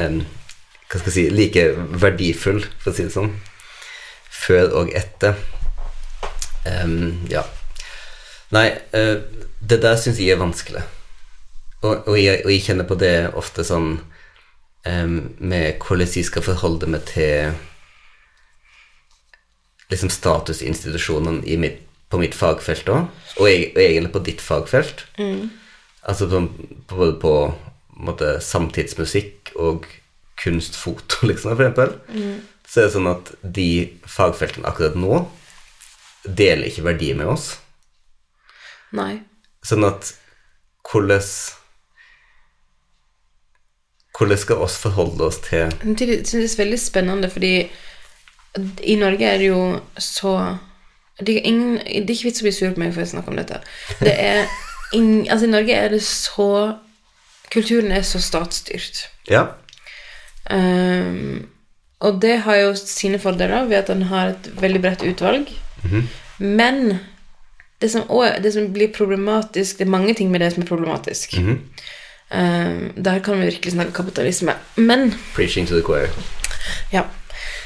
um, 0.00 0.22
Hva 0.88 1.02
skal 1.02 1.10
jeg 1.10 1.16
si 1.18 1.26
Like 1.28 1.66
verdifull, 2.00 2.64
for 2.80 2.88
å 2.88 2.96
si 2.96 3.04
det 3.04 3.12
sånn, 3.12 3.34
før 4.32 4.72
og 4.80 4.96
etter. 4.96 5.36
Ja. 7.28 7.44
Nei, 8.56 8.68
uh, 8.96 9.20
det 9.60 9.82
der 9.84 10.00
syns 10.00 10.18
jeg 10.24 10.32
er 10.32 10.40
vanskelig. 10.40 10.86
Og, 11.84 12.08
og, 12.08 12.16
jeg, 12.16 12.46
og 12.46 12.54
jeg 12.56 12.64
kjenner 12.64 12.88
på 12.88 12.96
det 13.00 13.14
ofte 13.36 13.66
sånn 13.66 13.98
med 14.88 15.82
hvordan 15.84 16.08
jeg 16.08 16.24
skal 16.24 16.40
forholde 16.46 16.88
meg 16.88 17.04
til 17.10 17.52
liksom 19.90 20.10
statusinstitusjonene 20.12 21.44
i 21.46 21.56
mitt, 21.60 21.80
på 22.10 22.18
mitt 22.18 22.34
fagfelt 22.34 22.88
òg, 22.90 23.08
og, 23.38 23.48
egentlig 23.48 24.12
på 24.14 24.22
ditt 24.26 24.42
fagfelt. 24.42 25.04
Altså 26.00 26.26
på, 26.30 26.44
på, 26.90 26.96
både 26.96 27.16
på 27.22 27.34
måte, 28.06 28.36
samtidsmusikk 28.42 29.52
og 29.60 29.86
kunstfoto, 30.40 31.22
liksom, 31.30 31.56
for 31.56 31.66
eksempel. 31.66 32.40
Så 32.70 32.80
er 32.80 32.88
det 32.88 32.94
sånn 32.94 33.10
at 33.10 33.32
de 33.42 33.70
fagfeltene 34.08 34.68
akkurat 34.70 34.98
nå 34.98 35.24
deler 36.24 36.68
ikke 36.68 36.86
verdi 36.86 37.12
med 37.18 37.32
oss. 37.32 37.54
Nei. 38.96 39.22
Sånn 39.66 39.86
at 39.86 40.14
hvordan 40.90 41.22
Hvordan 44.20 44.36
skal 44.36 44.60
oss 44.60 44.74
forholde 44.76 45.24
oss 45.24 45.38
til 45.46 45.70
Det 45.80 46.06
synes 46.28 46.34
jeg 46.34 46.50
er 46.50 46.58
veldig 46.58 46.78
spennende, 46.82 47.30
fordi 47.32 47.52
i 48.82 48.96
Norge 48.98 49.26
er 49.26 49.38
det 49.38 49.50
jo 49.50 49.80
så 49.98 50.56
Det 51.20 51.36
er, 51.36 51.46
ingen, 51.46 51.76
det 51.76 52.08
er 52.08 52.16
ikke 52.16 52.30
vits 52.30 52.40
å 52.40 52.46
bli 52.46 52.52
sur 52.56 52.72
på 52.74 52.80
meg 52.80 52.94
for 52.96 53.04
å 53.04 53.10
snakke 53.10 53.28
om 53.28 53.36
dette. 53.36 53.60
Det 54.00 54.14
er 54.14 54.46
ing, 54.96 55.28
altså 55.28 55.46
I 55.46 55.52
Norge 55.52 55.76
er 55.76 55.92
det 55.92 56.02
så 56.06 56.76
Kulturen 57.50 57.90
er 57.92 58.04
så 58.06 58.20
statsstyrt. 58.22 59.08
Ja. 59.26 59.42
Um, 60.50 61.48
og 62.00 62.20
det 62.22 62.36
har 62.46 62.60
jo 62.60 62.76
sine 62.78 63.18
fordeler 63.18 63.66
ved 63.66 63.82
at 63.82 63.90
den 63.90 64.04
har 64.06 64.32
et 64.32 64.46
veldig 64.62 64.80
bredt 64.84 65.02
utvalg. 65.04 65.50
Men 66.38 67.00
det 67.82 67.90
som, 67.90 68.06
også, 68.08 68.38
det 68.42 68.52
som 68.54 68.72
blir 68.72 68.92
problematisk 68.92 69.78
Det 69.78 69.86
er 69.86 69.90
mange 69.90 70.14
ting 70.14 70.30
med 70.30 70.40
det 70.40 70.52
som 70.54 70.62
er 70.62 70.68
problematisk. 70.68 71.36
Ehm, 72.30 72.92
der 73.04 73.18
kan 73.18 73.40
vi 73.40 73.46
virkelig 73.50 73.72
snakke 73.72 73.92
kapitalisme. 73.92 74.54
Men 74.76 75.14
Preaching 75.34 75.66
to 75.66 75.74
the 75.74 75.82
choir. 75.82 76.06
ja. 76.92 77.02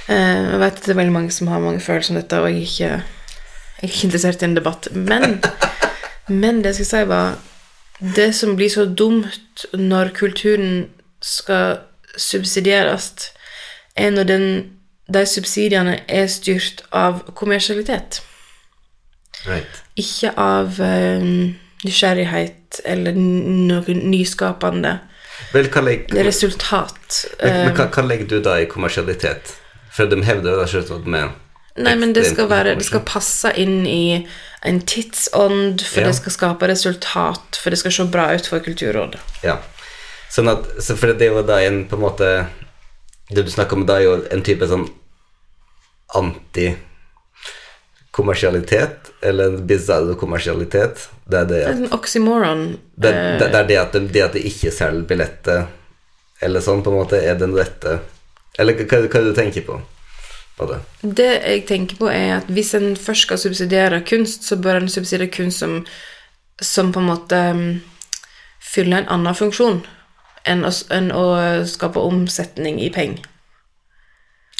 Eh, 0.09 0.51
jeg 0.51 0.61
vet 0.61 0.77
at 0.79 0.85
det 0.85 0.93
er 0.93 1.01
veldig 1.01 1.15
mange 1.15 1.33
som 1.33 1.49
har 1.49 1.63
mange 1.65 1.81
følelser 1.81 2.15
om 2.15 2.21
dette, 2.21 2.41
og 2.41 2.51
jeg 2.51 2.57
er 2.57 2.69
ikke, 2.69 2.91
jeg 2.91 3.83
er 3.83 3.93
ikke 3.93 4.07
interessert 4.09 4.43
i 4.43 4.49
en 4.49 4.57
debatt. 4.59 4.89
Men, 4.93 5.41
men 6.43 6.61
det 6.61 6.75
jeg 6.75 6.83
skal 6.83 6.91
si, 6.91 7.09
var 7.09 7.37
Det 8.15 8.35
som 8.35 8.57
blir 8.57 8.69
så 8.69 8.85
dumt 8.85 9.65
når 9.73 10.11
kulturen 10.15 10.89
skal 11.23 11.79
subsidieres, 12.19 13.13
er 13.97 14.11
når 14.11 14.23
den, 14.29 14.47
de 15.15 15.27
subsidiene 15.27 16.01
er 16.09 16.27
styrt 16.27 16.83
av 16.93 17.23
kommersialitet. 17.39 18.21
Right. 19.47 19.83
Ikke 19.97 20.35
av 20.37 20.81
um, 20.81 21.55
nysgjerrighet 21.85 22.81
eller 22.85 23.17
noe 23.17 23.95
nyskapende. 23.95 24.99
Vel, 25.55 25.71
legger, 25.87 26.25
Resultat. 26.27 27.27
men, 27.41 27.53
men 27.53 27.69
Eh, 27.69 27.77
hva, 27.77 27.89
hva 27.95 28.07
legger 28.09 28.27
du 28.35 28.41
da 28.43 28.59
i 28.59 28.67
kommersialitet? 28.71 29.55
For 29.95 30.07
de 30.11 30.19
hevder 30.27 30.51
jo 30.57 30.63
da 30.63 30.67
at 30.97 31.07
med 31.07 31.29
Nei, 31.75 31.97
men 31.99 32.13
det 32.15 32.23
skal 32.29 32.47
være 32.51 32.77
Det 32.79 32.85
skal 32.87 33.01
passe 33.07 33.51
inn 33.59 33.87
i 33.87 34.27
en 34.65 34.81
tidsånd, 34.81 35.83
for 35.83 36.01
Ja. 36.01 36.07
det 36.07 36.15
skal 36.17 36.33
skape 36.33 36.69
resultat, 36.71 37.57
for 37.61 37.71
det 37.71 37.79
skal 37.79 37.93
se 37.93 38.05
bra 38.05 38.33
ut 38.35 38.47
for 38.47 38.59
Kulturrådet. 38.61 39.21
Ja. 39.43 39.59
Sånn 40.31 40.49
at, 40.49 40.65
så 40.81 40.97
for 40.97 41.07
det 41.13 41.23
er 41.27 41.33
jo 41.35 41.43
da 41.43 41.59
en 41.63 41.85
på 41.89 41.97
en 41.97 42.01
måte 42.03 42.47
Det 43.31 43.45
du 43.45 43.51
snakker 43.51 43.77
om 43.77 43.87
da, 43.87 43.95
er 43.99 44.03
jo 44.05 44.25
en 44.31 44.43
type 44.43 44.67
sånn 44.69 44.89
antikommersialitet, 46.15 49.11
eller 49.23 49.45
en 49.45 49.67
bizarro 49.67 50.15
kommersialitet. 50.15 51.09
Det 51.27 51.39
er 51.39 51.45
det 51.45 51.55
Det 51.55 51.65
at 51.67 51.77
en 51.77 51.93
oxymoron. 51.93 52.79
det, 52.97 53.15
eh, 53.15 53.39
det, 53.39 53.49
det 53.49 53.55
er 53.61 53.65
det 53.67 53.77
at 53.77 53.93
det, 53.93 54.13
det 54.13 54.23
at 54.23 54.33
de 54.33 54.39
ikke 54.45 54.71
selger 54.71 55.03
billetter, 55.09 55.67
eller 56.41 56.61
sånn, 56.61 56.83
på 56.85 56.91
en 56.93 56.97
måte, 57.01 57.17
er 57.17 57.35
den 57.35 57.55
rette 57.57 57.99
Eller 58.59 58.79
hva, 58.79 59.03
hva 59.09 59.25
du 59.25 59.35
tenker 59.35 59.67
på? 59.67 59.81
på 60.57 60.67
det? 60.71 60.79
Det 61.03 61.31
jeg 61.33 61.65
tenker 61.69 61.99
på, 61.99 62.09
er 62.11 62.39
at 62.39 62.51
hvis 62.53 62.75
en 62.79 62.95
først 62.97 63.27
skal 63.27 63.41
subsidiere 63.43 64.03
kunst, 64.07 64.47
så 64.47 64.57
bør 64.57 64.83
en 64.83 64.91
subsidiere 64.93 65.31
kunst 65.33 65.63
som, 65.65 65.81
som 66.63 66.93
på 66.95 67.03
en 67.03 67.11
måte 67.11 67.41
mm, 67.59 67.69
fyller 68.63 69.03
en 69.03 69.13
annen 69.19 69.39
funksjon 69.39 69.83
enn 70.47 70.67
å, 70.67 70.73
enn 70.93 71.11
å 71.17 71.27
skape 71.69 72.03
omsetning 72.03 72.81
i 72.85 72.91
penger. 72.95 73.25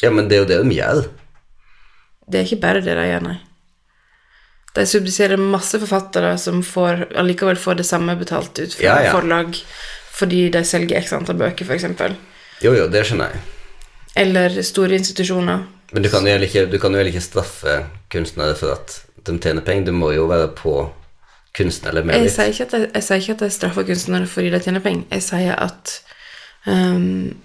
Ja, 0.03 0.11
men 0.11 0.29
det 0.29 0.37
er 0.39 0.45
jo 0.45 0.51
det 0.51 0.63
de 0.65 0.79
gjør. 0.79 1.05
Det 2.27 2.41
er 2.41 2.49
ikke 2.49 2.63
bare 2.65 2.85
det 2.85 2.97
de 2.99 3.09
gjør, 3.09 3.27
nei. 3.29 3.39
De 4.75 4.83
subsidierer 4.91 5.39
masse 5.39 5.79
forfattere 5.79 6.33
som 6.41 6.65
får, 6.67 7.07
allikevel 7.21 7.61
får 7.61 7.79
det 7.79 7.87
samme 7.87 8.17
betalt 8.19 8.59
ut 8.59 8.75
fra 8.75 8.89
Ja, 8.89 8.97
ja. 9.07 9.13
forlag 9.15 9.55
fordi 10.15 10.49
de 10.55 10.63
selger 10.67 10.99
x 10.99 11.13
antall 11.15 11.39
bøker, 11.39 11.67
f.eks. 11.67 11.87
Jo, 12.63 12.73
jo, 12.75 12.89
det 12.91 13.05
skjønner 13.07 13.35
jeg. 13.35 13.54
Eller 14.17 14.63
store 14.63 14.95
institusjoner. 14.99 15.65
Men 15.93 16.03
du 16.03 16.11
kan 16.11 16.27
jo 16.27 16.33
heller 16.33 16.47
ikke, 16.47 16.67
du 16.71 16.79
kan 16.79 16.95
jo 16.95 17.01
ikke 17.01 17.23
straffe 17.23 17.79
kunstnere 18.11 18.55
for 18.59 18.75
at 18.77 19.01
de 19.27 19.39
tjener 19.39 19.63
penger. 19.63 19.87
Du 19.91 19.93
må 19.93 20.13
jo 20.15 20.27
være 20.31 20.53
på 20.59 20.77
kunsten 21.55 21.89
eller 21.89 22.05
med 22.05 22.15
Jeg 22.15 22.29
litt. 22.29 22.35
sier 22.35 22.51
ikke 22.51 22.65
at 22.67 22.73
jeg, 22.73 22.91
jeg, 22.95 23.03
sier 23.07 23.23
ikke 23.23 23.35
at 23.37 23.43
jeg 23.47 23.53
straffer 23.53 23.87
kunstnere 23.87 24.27
fordi 24.27 24.51
de 24.51 24.61
tjener 24.61 24.83
penger. 24.85 25.05
Jeg 25.11 25.23
sier 25.23 25.59
at 25.63 25.99
um, 26.67 27.37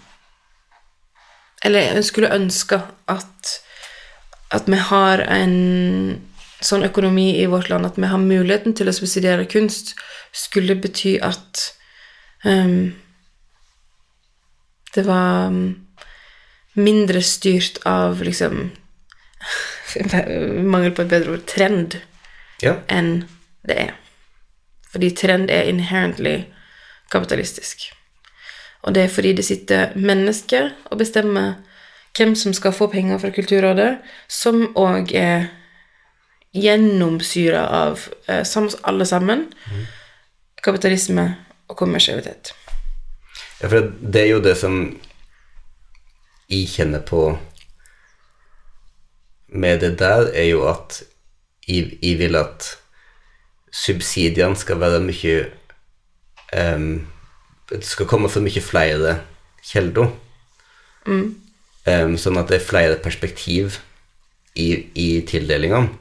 Eller 1.66 1.80
jeg 1.80 2.06
skulle 2.08 2.34
ønske 2.34 2.82
at 3.08 3.60
at 4.52 4.66
vi 4.66 4.78
har 4.82 5.22
en 5.30 6.22
sånn 6.66 6.84
økonomi 6.88 7.36
i 7.38 7.46
vårt 7.46 7.70
land 7.70 7.86
at 7.86 8.00
vi 8.02 8.10
har 8.10 8.22
muligheten 8.22 8.74
til 8.74 8.90
å 8.90 8.96
subsidiere 8.96 9.46
kunst, 9.46 9.94
skulle 10.34 10.76
bety 10.82 11.20
at 11.22 11.68
um, 12.44 12.96
det 14.96 15.06
var 15.06 15.54
um, 15.54 15.62
mindre 16.80 17.22
styrt 17.26 17.80
av 17.90 18.22
liksom 18.26 18.70
Mangel 20.74 20.92
på 20.96 21.02
et 21.06 21.12
bedre 21.12 21.38
ord 21.38 21.46
trend 21.50 22.00
Ja. 22.62 22.76
enn 22.92 23.24
det 23.68 23.78
er. 23.80 23.94
Fordi 24.92 25.10
trend 25.16 25.52
er 25.52 25.70
inherently 25.70 26.44
kapitalistisk. 27.12 27.86
Og 28.84 28.94
det 28.96 29.04
er 29.04 29.12
fordi 29.14 29.34
det 29.38 29.46
sitter 29.46 29.96
mennesker 29.96 30.72
og 30.92 31.00
bestemmer 31.00 31.54
hvem 32.18 32.36
som 32.36 32.54
skal 32.54 32.74
få 32.76 32.88
penger 32.92 33.20
fra 33.22 33.30
Kulturrådet, 33.32 33.98
som 34.28 34.66
òg 34.76 35.14
er 35.16 35.48
gjennomsyra 36.56 37.62
av, 37.70 38.00
eh, 38.28 38.44
alle 38.84 39.06
sammen, 39.06 39.46
kapitalisme 40.64 41.36
og 41.70 41.78
kommersialitet. 41.78 42.54
Ja, 43.62 43.68
for 43.70 43.92
det 44.02 44.22
er 44.22 44.30
jo 44.34 44.40
det 44.42 44.58
som 44.58 45.00
jeg 46.50 46.68
kjenner 46.72 47.04
på 47.06 47.24
med 49.50 49.82
det 49.82 49.96
der, 50.00 50.30
er 50.34 50.50
jo 50.52 50.66
at 50.70 51.02
jeg, 51.68 51.98
jeg 52.02 52.18
vil 52.20 52.38
at 52.38 52.66
subsidiene 53.74 54.58
skal 54.58 54.80
være 54.82 55.02
mye 55.04 55.36
um, 56.58 57.08
Det 57.70 57.86
skal 57.86 58.08
komme 58.10 58.30
fra 58.30 58.42
mye 58.42 58.62
flere 58.66 59.20
kilder. 59.62 60.10
Em, 61.86 62.16
sånn 62.18 62.38
at 62.42 62.50
det 62.50 62.58
er 62.58 62.66
flere 62.66 62.96
perspektiv 63.02 63.78
i, 64.58 64.90
i 64.98 65.22
tildelingene. 65.30 65.94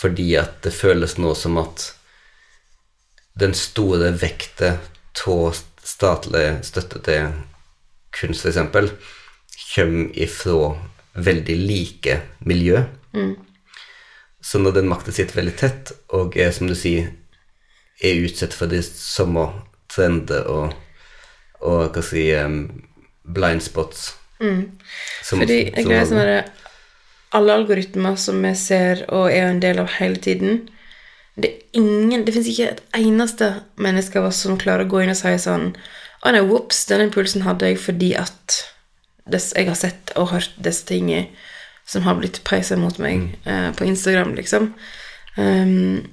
Fordi 0.00 0.30
at 0.40 0.62
det 0.64 0.72
føles 0.72 1.18
nå 1.20 1.34
som 1.36 1.58
at 1.60 1.90
den 3.40 3.52
store 3.56 4.14
vekta 4.16 4.78
av 5.28 5.60
statlig 5.84 6.46
støtte 6.64 7.02
til 7.04 7.34
kunst, 8.16 8.46
f.eks., 8.48 9.19
kommer 9.74 10.10
ifra 10.18 10.74
veldig 11.14 11.56
like 11.66 12.20
miljø. 12.46 12.82
Så 14.40 14.58
når 14.58 14.72
den 14.78 14.88
makta 14.88 15.12
sitter 15.12 15.36
veldig 15.42 15.56
tett, 15.60 15.90
og 16.16 16.36
er, 16.40 16.50
som 16.56 16.66
du 16.70 16.74
sier, 16.78 17.10
er 18.00 18.22
utsatt 18.24 18.54
for 18.56 18.70
de 18.72 18.80
samme 18.86 19.42
trender 19.92 20.46
og, 20.48 20.72
og 21.60 21.82
hva 21.82 21.88
skal 21.90 22.06
si 22.06 22.22
um, 22.38 22.60
blind 23.28 23.60
spots. 23.66 24.14
Som- 24.40 25.42
Fordi 25.42 25.58
jeg 25.66 25.84
greier 25.84 26.06
sånn 26.08 26.22
at 26.24 26.52
alle 27.36 27.52
algoritmer 27.60 28.16
som 28.16 28.38
vi 28.42 28.54
ser 28.56 29.02
og 29.12 29.26
er 29.30 29.50
en 29.50 29.60
del 29.60 29.78
av 29.78 29.90
hele 30.00 30.16
tiden 30.16 30.62
Det 31.36 31.50
er 31.50 31.58
ingen, 31.78 32.24
det 32.24 32.32
fins 32.34 32.48
ikke 32.48 32.70
et 32.72 32.80
eneste 32.96 33.50
menneske 33.76 34.22
som 34.32 34.56
klarer 34.58 34.86
å 34.86 34.88
gå 34.90 35.02
inn 35.04 35.12
og 35.12 35.18
si 35.20 35.34
sånn 35.38 35.68
Å 36.24 36.32
nei, 36.32 36.40
ops, 36.40 36.86
denne 36.88 37.06
impulsen 37.10 37.44
hadde 37.44 37.68
jeg 37.68 37.78
fordi 37.84 38.14
at 38.18 38.56
jeg 39.28 39.68
har 39.68 39.78
sett 39.78 40.12
og 40.16 40.30
hørt 40.32 40.54
disse 40.62 40.86
tingene 40.88 41.28
som 41.90 42.04
har 42.06 42.18
blitt 42.20 42.42
peisa 42.46 42.76
mot 42.78 42.98
meg 43.02 43.34
eh, 43.44 43.70
på 43.74 43.86
Instagram, 43.88 44.34
liksom. 44.38 44.70
Um, 45.36 46.06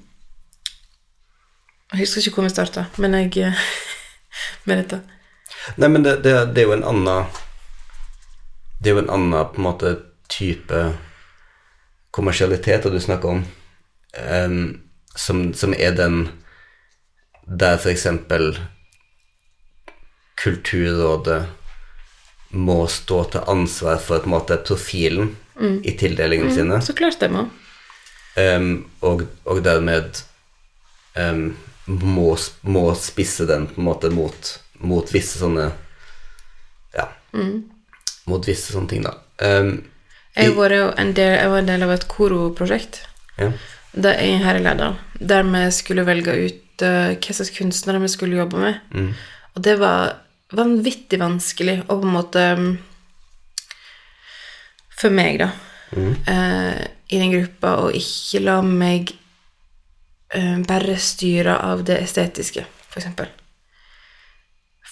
jeg 1.91 2.01
husker 2.01 2.21
ikke 2.21 2.39
hvor 2.39 2.47
vi 2.47 2.53
starta, 2.53 2.85
men 2.97 3.15
jeg 3.17 3.53
Med 4.67 4.77
dette. 4.83 4.99
Nei, 5.81 5.87
men 5.89 6.03
det, 6.05 6.19
det, 6.23 6.33
det 6.53 6.61
er 6.61 6.67
jo 6.69 6.75
en 6.75 6.85
annen 6.85 7.29
Det 8.77 8.91
er 8.91 8.97
jo 8.97 9.01
en 9.01 9.13
annen 9.15 9.47
på 9.53 9.57
en 9.57 9.65
måte 9.65 9.93
type 10.29 10.81
kommersialitet 12.13 12.85
du 12.91 12.99
snakker 13.01 13.29
om, 13.29 13.41
um, 14.45 14.61
som, 15.15 15.53
som 15.53 15.73
er 15.73 15.95
den 15.95 16.27
der 17.47 17.81
eksempel 17.87 18.57
Kulturrådet 20.37 21.45
må 22.49 22.87
stå 22.87 23.23
til 23.33 23.49
ansvar 23.51 23.99
for 23.99 24.23
på 24.23 24.29
en 24.29 24.35
måte 24.37 24.57
profilen 24.63 25.35
i 25.83 25.91
tildelingene 25.97 26.53
sine. 26.53 26.81
Så 26.81 26.93
klart 26.93 27.19
det 27.19 27.31
må. 27.33 27.47
Um, 28.37 28.85
og, 29.01 29.23
og 29.49 29.63
dermed 29.65 30.19
um, 31.17 31.55
må, 31.87 32.29
må 32.61 32.83
spisse 32.99 33.47
den 33.49 33.65
på 33.71 33.81
en 33.81 33.87
måte 33.87 34.11
mot, 34.13 34.51
mot 34.85 35.13
visse 35.13 35.41
sånne 35.41 35.71
Ja. 36.93 37.07
Mot 38.29 38.45
visse 38.45 38.75
sånne 38.75 38.91
ting, 38.91 39.07
da. 39.07 39.15
Um, 39.41 39.79
Jeg 40.37 40.53
var 40.53 40.75
en 40.75 41.15
del, 41.17 41.33
jeg 41.39 41.49
var 41.49 41.63
en 41.63 41.71
del 41.71 41.87
av 41.87 41.95
et 41.95 42.05
koroprosjekt 42.11 42.99
ja. 43.39 43.49
jeg 43.97 44.29
er 44.35 44.43
her 44.43 44.59
i 44.59 44.61
Lærdal, 44.61 44.97
der 45.17 45.45
vi 45.49 45.63
skulle 45.73 46.05
velge 46.05 46.35
ut 46.45 46.85
uh, 46.85 47.17
hva 47.17 47.37
slags 47.39 47.53
kunstnere 47.57 48.03
vi 48.03 48.13
skulle 48.13 48.37
jobbe 48.37 48.61
med. 48.61 49.17
Og 49.57 49.63
det 49.65 49.79
var 49.81 50.19
vanvittig 50.55 51.19
vanskelig 51.19 51.81
å 51.87 51.97
på 51.97 52.07
en 52.07 52.13
måte 52.13 52.43
mm, 52.59 52.75
For 54.97 55.13
meg, 55.13 55.37
da, 55.37 55.51
eh, 55.93 56.79
i 57.13 57.19
den 57.21 57.33
gruppa, 57.35 57.75
å 57.83 57.91
ikke 57.93 58.39
la 58.41 58.55
meg 58.65 59.11
uh, 60.33 60.57
bare 60.65 60.95
styre 60.97 61.53
av 61.61 61.83
det 61.85 61.99
estetiske, 62.01 62.63
for 62.89 62.99
eksempel. 62.99 63.29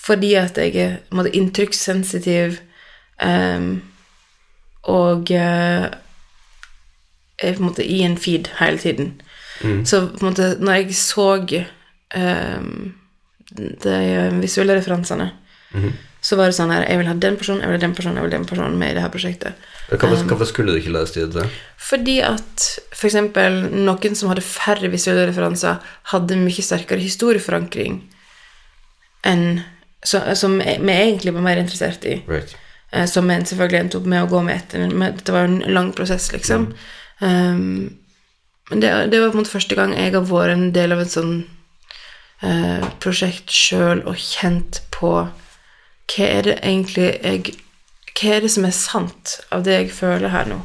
Fordi 0.06 0.36
at 0.38 0.60
jeg 0.62 0.76
er 0.78 0.94
på 1.08 1.16
en 1.16 1.20
måte, 1.24 1.34
inntrykkssensitiv 1.34 2.60
um, 3.18 3.72
og 4.94 5.32
uh, 5.34 5.88
er 7.42 7.58
på 7.58 7.64
en 7.64 7.66
måte 7.66 7.88
i 7.90 8.04
en 8.06 8.20
feed 8.22 8.52
hele 8.60 8.78
tiden. 8.78 9.16
Så 9.88 10.04
på 10.12 10.22
en 10.22 10.30
måte 10.30 10.52
når 10.60 10.74
jeg 10.84 10.96
så 11.00 11.32
um, 11.42 12.94
de 13.56 13.98
visuelle 14.44 14.76
referansene, 14.78 15.32
så 16.26 16.38
var 16.40 16.50
det 16.50 16.58
sånn 16.58 16.72
her 16.74 16.88
Jeg 16.90 16.98
vil 16.98 17.10
ha 17.10 17.14
den 17.22 17.38
personen, 17.38 17.62
jeg 17.62 17.70
vil 17.70 17.78
ha 17.78 17.84
den 17.84 17.96
personen, 17.98 18.18
jeg 18.18 18.26
vil 18.26 18.32
ha 18.32 18.38
den 18.38 18.50
personen 18.50 18.78
med 18.82 18.92
i 18.92 18.98
det 18.98 19.04
her 19.04 19.14
prosjektet. 19.14 19.68
Hvorfor, 19.92 20.24
hvorfor 20.32 20.50
skulle 20.50 20.74
du 20.74 20.80
ikke 20.82 20.96
lese 20.96 21.28
det? 21.30 21.46
Fordi 21.78 22.16
at 22.26 22.66
eksempel 23.06 23.60
noen 23.76 24.18
som 24.18 24.32
hadde 24.32 24.42
færre 24.42 24.90
visuelle 24.90 25.28
referanser, 25.30 25.78
hadde 26.14 26.40
mye 26.42 26.66
sterkere 26.66 27.04
historieforankring 27.04 28.02
enn 29.26 29.62
så, 30.06 30.20
Som 30.38 30.60
vi 30.60 30.94
egentlig 30.94 31.32
var 31.34 31.42
mer 31.42 31.58
interessert 31.58 32.04
i. 32.06 32.20
Right. 32.30 32.52
Eh, 32.92 33.08
som 33.10 33.30
en 33.30 33.46
selvfølgelig 33.46 33.80
endte 33.80 33.98
opp 33.98 34.06
med 34.06 34.22
å 34.22 34.30
gå 34.30 34.42
med 34.46 34.60
etter. 34.60 34.84
Men 34.86 35.16
dette 35.18 35.34
var 35.34 35.48
jo 35.48 35.54
en 35.56 35.74
lang 35.74 35.88
prosess, 35.98 36.28
liksom. 36.30 36.68
Um, 37.20 37.96
men 38.70 38.84
det, 38.84 38.92
det 39.10 39.22
var 39.22 39.32
på 39.32 39.40
en 39.40 39.42
måte 39.42 39.54
første 39.54 39.78
gang 39.78 39.96
jeg 39.98 40.14
har 40.14 40.28
vært 40.30 40.54
en 40.54 40.68
del 40.76 40.94
av 40.94 41.02
et 41.02 41.14
sånn 41.14 41.34
eh, 42.46 42.86
prosjekt 43.02 43.54
sjøl 43.54 44.02
og 44.06 44.18
kjent 44.22 44.82
på 44.94 45.12
hva 46.12 46.26
er 46.26 46.42
det 46.46 46.58
egentlig 46.62 47.12
jeg 47.14 47.56
Hva 48.16 48.38
er 48.38 48.46
det 48.46 48.52
som 48.54 48.64
er 48.64 48.72
sant 48.72 49.40
av 49.52 49.66
det 49.66 49.74
jeg 49.74 49.92
føler 49.92 50.32
her 50.32 50.48
nå? 50.48 50.62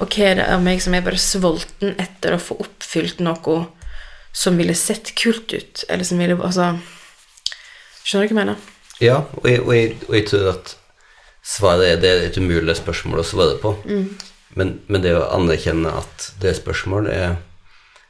Og 0.00 0.08
hva 0.08 0.24
er 0.30 0.40
det 0.40 0.48
av 0.50 0.64
meg 0.64 0.82
som 0.82 0.94
er 0.94 1.04
bare 1.06 1.20
sulten 1.20 1.94
etter 2.02 2.34
å 2.34 2.42
få 2.42 2.56
oppfylt 2.64 3.20
noe 3.22 3.66
som 4.32 4.58
ville 4.58 4.74
sett 4.74 5.12
kult 5.14 5.52
ut? 5.52 5.84
Eller 5.88 6.04
som 6.04 6.18
ville 6.18 6.34
Altså 6.42 6.72
Skjønner 8.02 8.26
du 8.26 8.34
hva 8.34 8.40
jeg 8.40 8.40
mener? 8.40 8.56
Ja, 9.02 9.20
og 9.38 9.46
jeg, 9.46 9.60
og, 9.62 9.72
jeg, 9.76 9.94
og 10.08 10.16
jeg 10.16 10.26
tror 10.26 10.48
at 10.56 10.74
svaret 11.42 11.86
er 11.86 12.02
det 12.02 12.10
er 12.10 12.26
et 12.26 12.38
umulig 12.38 12.74
spørsmål 12.78 13.22
å 13.22 13.26
svare 13.26 13.56
på. 13.62 13.76
Men, 14.58 14.74
men 14.86 15.02
det 15.02 15.14
å 15.16 15.28
anerkjenne 15.32 15.90
at 16.02 16.32
det 16.42 16.56
spørsmålet 16.58 17.14
er 17.14 17.36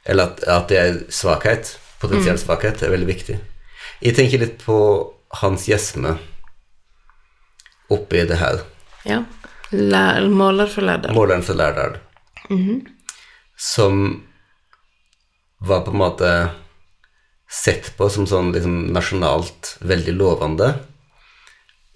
Eller 0.05 0.33
at, 0.33 0.41
at 0.49 0.65
det 0.67 0.77
er 0.77 0.97
svakhet, 1.13 1.77
potensiell 2.01 2.35
svakhet, 2.41 2.81
er 2.83 2.91
veldig 2.91 3.07
viktig. 3.07 3.37
Jeg 4.03 4.15
tenker 4.17 4.41
litt 4.41 4.57
på 4.65 4.75
Hans 5.39 5.69
Gjesme 5.69 6.17
oppi 7.95 8.25
det 8.29 8.39
her. 8.41 8.61
Ja. 9.07 9.23
Lær, 9.73 10.27
måler 10.29 10.69
for 10.69 10.85
lærdal. 10.85 11.15
Måleren 11.17 11.43
for 11.45 11.57
Lærdal. 11.57 11.95
Som 13.57 14.23
var 15.63 15.81
på 15.85 15.93
en 15.93 15.97
måte 16.01 16.29
sett 17.53 17.91
på 17.97 18.09
som 18.09 18.27
sånn 18.29 18.51
liksom 18.53 18.75
nasjonalt 18.93 19.75
veldig 19.85 20.13
lovende, 20.17 20.69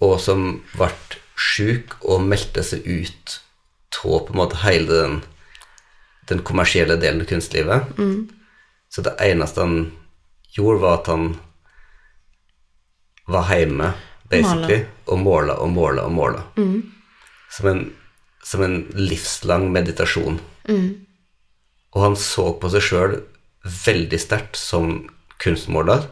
og 0.02 0.16
som 0.22 0.62
ble 0.74 0.90
sjuk 1.38 1.98
og 2.02 2.24
meldte 2.26 2.64
seg 2.66 2.86
ut 2.86 3.38
av 3.98 4.26
på 4.26 4.34
en 4.34 4.38
måte 4.38 4.58
hele 4.62 4.86
den, 4.88 5.14
den 6.30 6.42
kommersielle 6.46 6.98
delen 7.02 7.22
av 7.24 7.30
kunstlivet. 7.30 7.94
Så 8.90 9.02
det 9.02 9.16
eneste 9.22 9.64
han 9.64 9.78
gjorde, 10.54 10.82
var 10.82 11.00
at 11.00 11.10
han 11.10 11.24
var 13.28 13.50
hjemme, 13.52 13.92
basically, 14.30 14.84
og 15.06 15.18
måla 15.24 15.54
og 15.62 15.70
måla 15.72 16.04
og 16.08 16.12
måla. 16.12 16.42
Som, 17.50 17.68
en, 17.70 17.82
som 18.44 18.62
en 18.62 18.78
livslang 18.94 19.70
meditasjon. 19.72 20.40
Og 21.96 22.02
han 22.04 22.16
så 22.20 22.50
på 22.60 22.68
seg 22.70 22.82
sjøl 22.84 23.14
veldig 23.86 24.18
sterkt 24.20 24.56
som 24.60 25.08
kunstmåler. 25.40 26.04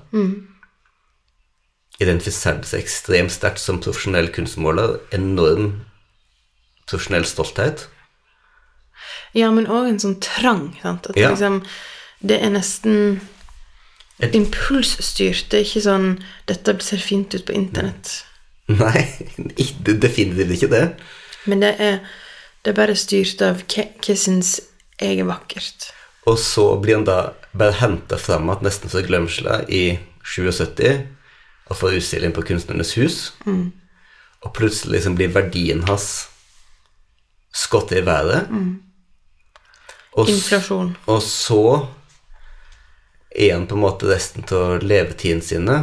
Identifiserte 2.01 2.69
seg 2.69 2.83
ekstremt 2.85 3.33
sterkt 3.33 3.61
som 3.63 3.79
profesjonell 3.81 4.29
kunstmåler. 4.35 4.99
Enorm 5.17 5.83
profesjonell 6.89 7.25
stolthet. 7.29 7.87
Ja, 9.37 9.51
men 9.53 9.69
òg 9.69 9.89
en 9.91 10.01
sånn 10.01 10.19
trang. 10.25 10.71
Sant? 10.83 11.09
At 11.11 11.17
Ja. 11.17 11.31
liksom, 11.31 11.63
det 12.21 12.41
er 12.43 12.51
nesten 12.51 13.21
impulsstyrt. 14.21 15.51
Det 15.51 15.59
er 15.61 15.65
ikke 15.67 15.83
sånn 15.85 16.07
'Dette 16.47 16.77
ser 16.85 16.99
fint 16.99 17.35
ut 17.35 17.45
på 17.47 17.53
internett'. 17.53 18.23
Nei, 18.69 19.03
definitivt 19.85 20.51
ikke 20.57 20.71
det. 20.73 20.85
Men 21.47 21.61
det 21.63 21.75
er, 21.81 21.99
det 22.65 22.73
er 22.73 22.79
bare 22.81 22.97
styrt 22.99 23.43
av 23.43 23.61
hva, 23.63 23.85
jeg 24.09 24.19
syns 24.19 24.61
jeg 25.01 25.19
er 25.21 25.29
vakkert. 25.29 25.91
Og 26.27 26.39
så 26.43 26.65
blir 26.83 26.97
han 26.97 27.05
da 27.07 27.33
bare 27.55 27.77
henta 27.79 28.17
fram 28.19 28.49
igjen 28.51 28.65
nesten 28.67 28.91
fra 28.91 29.03
glemsla 29.07 29.61
i 29.69 29.99
77 30.25 31.07
og 31.71 31.77
får 31.77 31.95
utstilling 32.01 32.33
på 32.35 32.43
Kunstnernes 32.43 32.95
hus. 32.99 33.33
Og 33.47 34.53
plutselig 34.55 34.97
liksom 34.99 35.15
blir 35.19 35.29
verdien 35.35 35.85
hans 35.87 36.27
skutt 37.55 37.93
i 37.93 38.01
været. 38.07 38.49
Og, 40.17 40.27
s- 40.29 40.33
Inflasjon. 40.35 40.97
og 41.07 41.23
så 41.23 41.87
han 43.35 43.67
på 43.67 43.77
en 43.77 43.83
måte 43.83 44.09
resten 44.09 44.47
av 44.55 44.83
levetiden 44.85 45.43
sine 45.45 45.83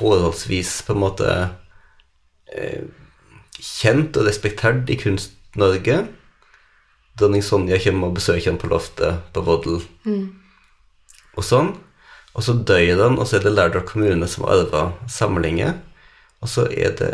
forholdsvis 0.00 0.80
på 0.86 0.94
en 0.94 1.02
måte 1.02 1.28
eh, 2.54 2.86
kjent 3.60 4.16
og 4.16 4.26
respektert 4.28 4.88
i 4.88 4.96
Kunst-Norge. 5.00 5.98
Dronning 7.20 7.44
Sonja 7.44 7.80
kommer 7.82 8.08
og 8.08 8.16
besøker 8.16 8.52
ham 8.52 8.60
på 8.60 8.70
loftet 8.70 9.20
på 9.34 9.44
Voddel. 9.44 9.82
Og 11.36 11.44
sånn. 11.44 11.74
Og 12.32 12.46
så 12.46 12.54
dør 12.54 13.02
han, 13.02 13.18
og 13.18 13.26
så 13.26 13.36
er 13.36 13.44
det 13.44 13.52
Lærdal 13.56 13.84
kommune 13.88 14.28
som 14.30 14.46
arver 14.48 14.94
samlinger. 15.10 15.74
Og 16.40 16.48
så 16.48 16.64
er 16.70 16.94
det 16.96 17.10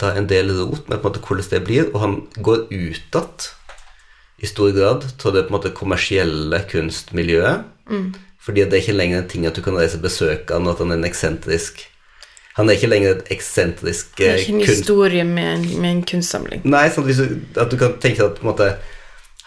da 0.00 0.12
en 0.16 0.28
del 0.30 0.52
rot 0.58 0.88
med 0.88 1.00
på 1.00 1.08
en 1.08 1.08
måte 1.08 1.22
hvordan 1.24 1.50
det 1.50 1.62
blir, 1.66 1.88
og 1.94 2.00
han 2.02 2.18
går 2.36 2.66
ut 2.68 2.74
igjen 2.74 3.48
i 4.40 4.48
stor 4.48 4.72
grad 4.72 5.04
av 5.04 5.34
det 5.34 5.42
på 5.44 5.52
en 5.52 5.56
måte 5.58 5.72
kommersielle 5.76 6.62
kunstmiljøet. 6.70 7.68
Fordi 8.40 8.64
det 8.64 8.76
er 8.76 8.82
ikke 8.84 8.96
lenger 8.96 9.20
en 9.20 9.28
ting 9.28 9.46
at 9.48 9.56
du 9.56 9.62
kan 9.64 9.76
reise 9.76 9.98
og 9.98 10.06
besøke 10.06 10.56
han, 10.56 10.68
at 10.70 10.78
han 10.80 10.94
er 10.94 11.00
en 11.00 11.08
eksentrisk 11.08 11.82
Han 12.56 12.68
er 12.68 12.78
ikke 12.78 12.88
lenger 12.90 13.12
et 13.14 13.28
eksentrisk 13.34 14.16
Det 14.18 14.26
er 14.26 14.32
eh, 14.34 14.40
ikke 14.40 14.52
en 14.52 14.62
kunst... 14.62 14.72
historie 14.72 15.24
med 15.24 15.50
en, 15.52 15.66
med 15.80 15.90
en 15.90 16.00
kunstsamling. 16.08 16.64
Nei, 16.64 16.88
sånn 16.92 17.06
at, 17.06 17.20
du, 17.20 17.60
at 17.62 17.70
du 17.70 17.76
kan 17.80 17.94
tenke 18.02 18.24
at 18.26 18.40
på 18.40 18.44
en 18.44 18.50
måte 18.50 18.70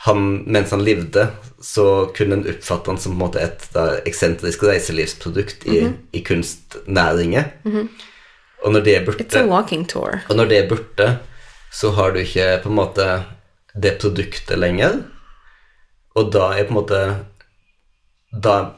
han, 0.06 0.24
mens 0.52 0.72
han 0.76 0.84
levde, 0.84 1.28
så 1.64 1.86
kunne 2.16 2.40
en 2.40 2.48
oppfatte 2.54 2.92
han 2.92 2.98
som 3.00 3.14
på 3.14 3.18
en 3.18 3.22
måte 3.26 3.44
et 3.44 3.68
da, 3.76 3.86
eksentrisk 4.08 4.66
reiselivsprodukt 4.68 5.68
i, 5.72 5.86
i 6.12 6.24
kunstnæringer. 6.28 7.54
Og 8.64 8.74
når 8.76 8.84
det 8.84 8.98
er 8.98 9.08
It's 9.14 9.38
a 9.40 9.46
walking 9.48 9.86
tour. 9.88 10.20
og 10.30 10.36
når 10.40 10.52
det 10.52 10.58
er 10.60 10.68
borte, 10.72 11.08
så 11.72 11.92
har 11.96 12.12
du 12.12 12.20
ikke 12.24 12.50
på 12.64 12.72
en 12.72 12.80
måte 12.80 13.08
det 13.74 13.98
produktet 14.02 14.60
lenger. 14.60 15.02
Og 16.18 16.32
da 16.34 16.52
er 16.54 16.68
på 16.68 16.76
en 16.76 16.80
måte 16.82 17.02
Da 18.34 18.74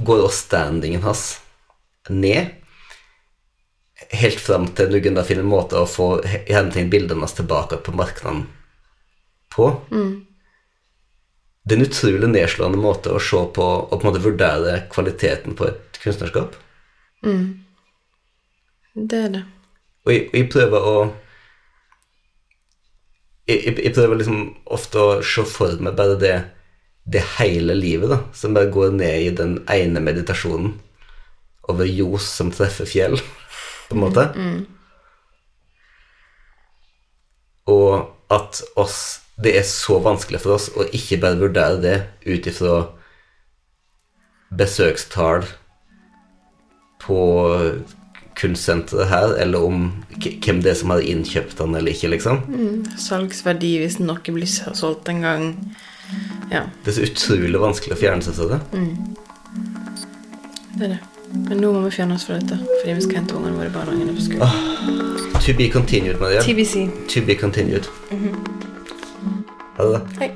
går 0.00 0.22
også 0.24 0.46
standingen 0.46 1.02
hans 1.02 1.40
ned. 2.08 2.50
Helt 4.10 4.40
fram 4.40 4.66
til 4.76 4.92
da 5.14 5.24
finner 5.24 5.44
en 5.44 5.52
måte 5.52 5.80
å 5.80 5.88
få 5.88 6.22
hente 6.24 6.80
inn 6.80 6.90
bildene 6.92 7.24
hans 7.24 7.36
tilbake 7.36 7.80
på 7.84 7.92
markedene 7.96 8.44
på. 9.52 9.70
Det 11.64 11.76
er 11.76 11.80
en 11.80 11.86
utrolig 11.86 12.28
nedslående 12.32 12.80
måte 12.80 13.12
å 13.12 13.20
se 13.20 13.40
på 13.54 13.64
og 13.64 13.92
på 13.92 14.00
en 14.00 14.08
måte 14.08 14.24
vurdere 14.24 14.76
kvaliteten 14.92 15.56
på 15.56 15.68
et 15.68 16.00
kunstnerskap. 16.02 16.56
Det 18.94 19.18
er 19.24 19.34
det. 19.36 19.42
Og 20.04 20.12
jeg, 20.12 20.28
og 20.30 20.38
jeg 20.40 20.48
prøver 20.52 20.88
å 20.92 20.94
jeg, 23.50 23.76
jeg, 23.84 23.92
prøver 23.96 24.20
liksom 24.20 24.40
ofte 24.70 25.02
å 25.02 25.20
se 25.26 25.44
for 25.48 25.80
meg 25.82 25.96
bare 25.98 26.18
det, 26.20 26.34
det 27.10 27.22
hele 27.38 27.76
livet, 27.78 28.10
da, 28.12 28.20
som 28.36 28.54
bare 28.56 28.72
går 28.72 28.94
ned 28.98 29.26
i 29.26 29.32
den 29.36 29.58
ene 29.70 30.02
meditasjonen 30.04 30.76
over 31.70 31.86
ljos 31.86 32.26
som 32.38 32.50
treffer 32.54 32.88
fjell, 32.88 33.18
på 33.88 33.98
en 33.98 34.04
måte. 34.04 34.26
Og 37.70 38.10
at 38.30 38.62
oss 38.78 39.20
Det 39.40 39.54
er 39.56 39.64
så 39.64 39.96
vanskelig 40.04 40.42
for 40.42 40.58
oss 40.58 40.66
å 40.76 40.84
ikke 40.92 41.16
bare 41.22 41.38
vurdere 41.40 41.78
det 41.80 41.94
ut 42.28 42.44
ifra 42.50 42.74
besøkstall 44.52 45.46
på 47.00 47.20
kunstsenteret 48.40 49.08
her, 49.10 49.34
eller 49.42 49.64
om 49.66 49.84
k- 50.20 50.36
hvem 50.44 50.62
det 50.64 50.72
er 50.72 50.78
som 50.80 50.90
har 50.94 51.00
innkjøpt 51.04 51.58
den 51.60 51.74
eller 51.76 51.92
ikke, 51.92 52.08
liksom. 52.14 52.40
Salgsverdi 52.98 53.74
hvis 53.82 53.98
noe 54.00 54.18
blir 54.34 54.48
solgt 54.74 55.08
en 55.12 55.20
gang. 55.22 55.46
Ja, 56.50 56.64
Det 56.84 56.90
er 56.90 56.96
så 56.98 57.06
utrolig 57.06 57.60
vanskelig 57.62 57.94
å 57.94 58.00
fjerne 58.00 58.22
seg 58.26 58.34
fra 58.34 58.48
det. 58.56 58.60
det 60.78 60.84
er 60.84 60.88
det. 60.96 61.00
Men 61.30 61.60
nå 61.62 61.68
må 61.72 61.84
vi 61.84 61.90
fjerne 61.94 62.16
oss 62.16 62.24
fra 62.26 62.40
dette, 62.40 62.56
fordi 62.80 62.94
vi 62.96 63.04
skal 63.04 63.20
hente 63.20 63.36
ungene 63.38 63.54
våre 63.60 63.68
i 63.70 63.74
barnehagen 63.76 64.16
på 64.16 64.24
skolen. 64.26 65.40
To 65.46 65.52
be 65.56 65.68
continued, 65.70 66.18
Maria. 66.20 66.40
TBC. 66.42 66.88
To 67.14 67.22
be 67.26 67.34
continued. 67.38 67.86
Ha 69.78 69.90
det. 69.92 70.02
Hei. 70.18 70.30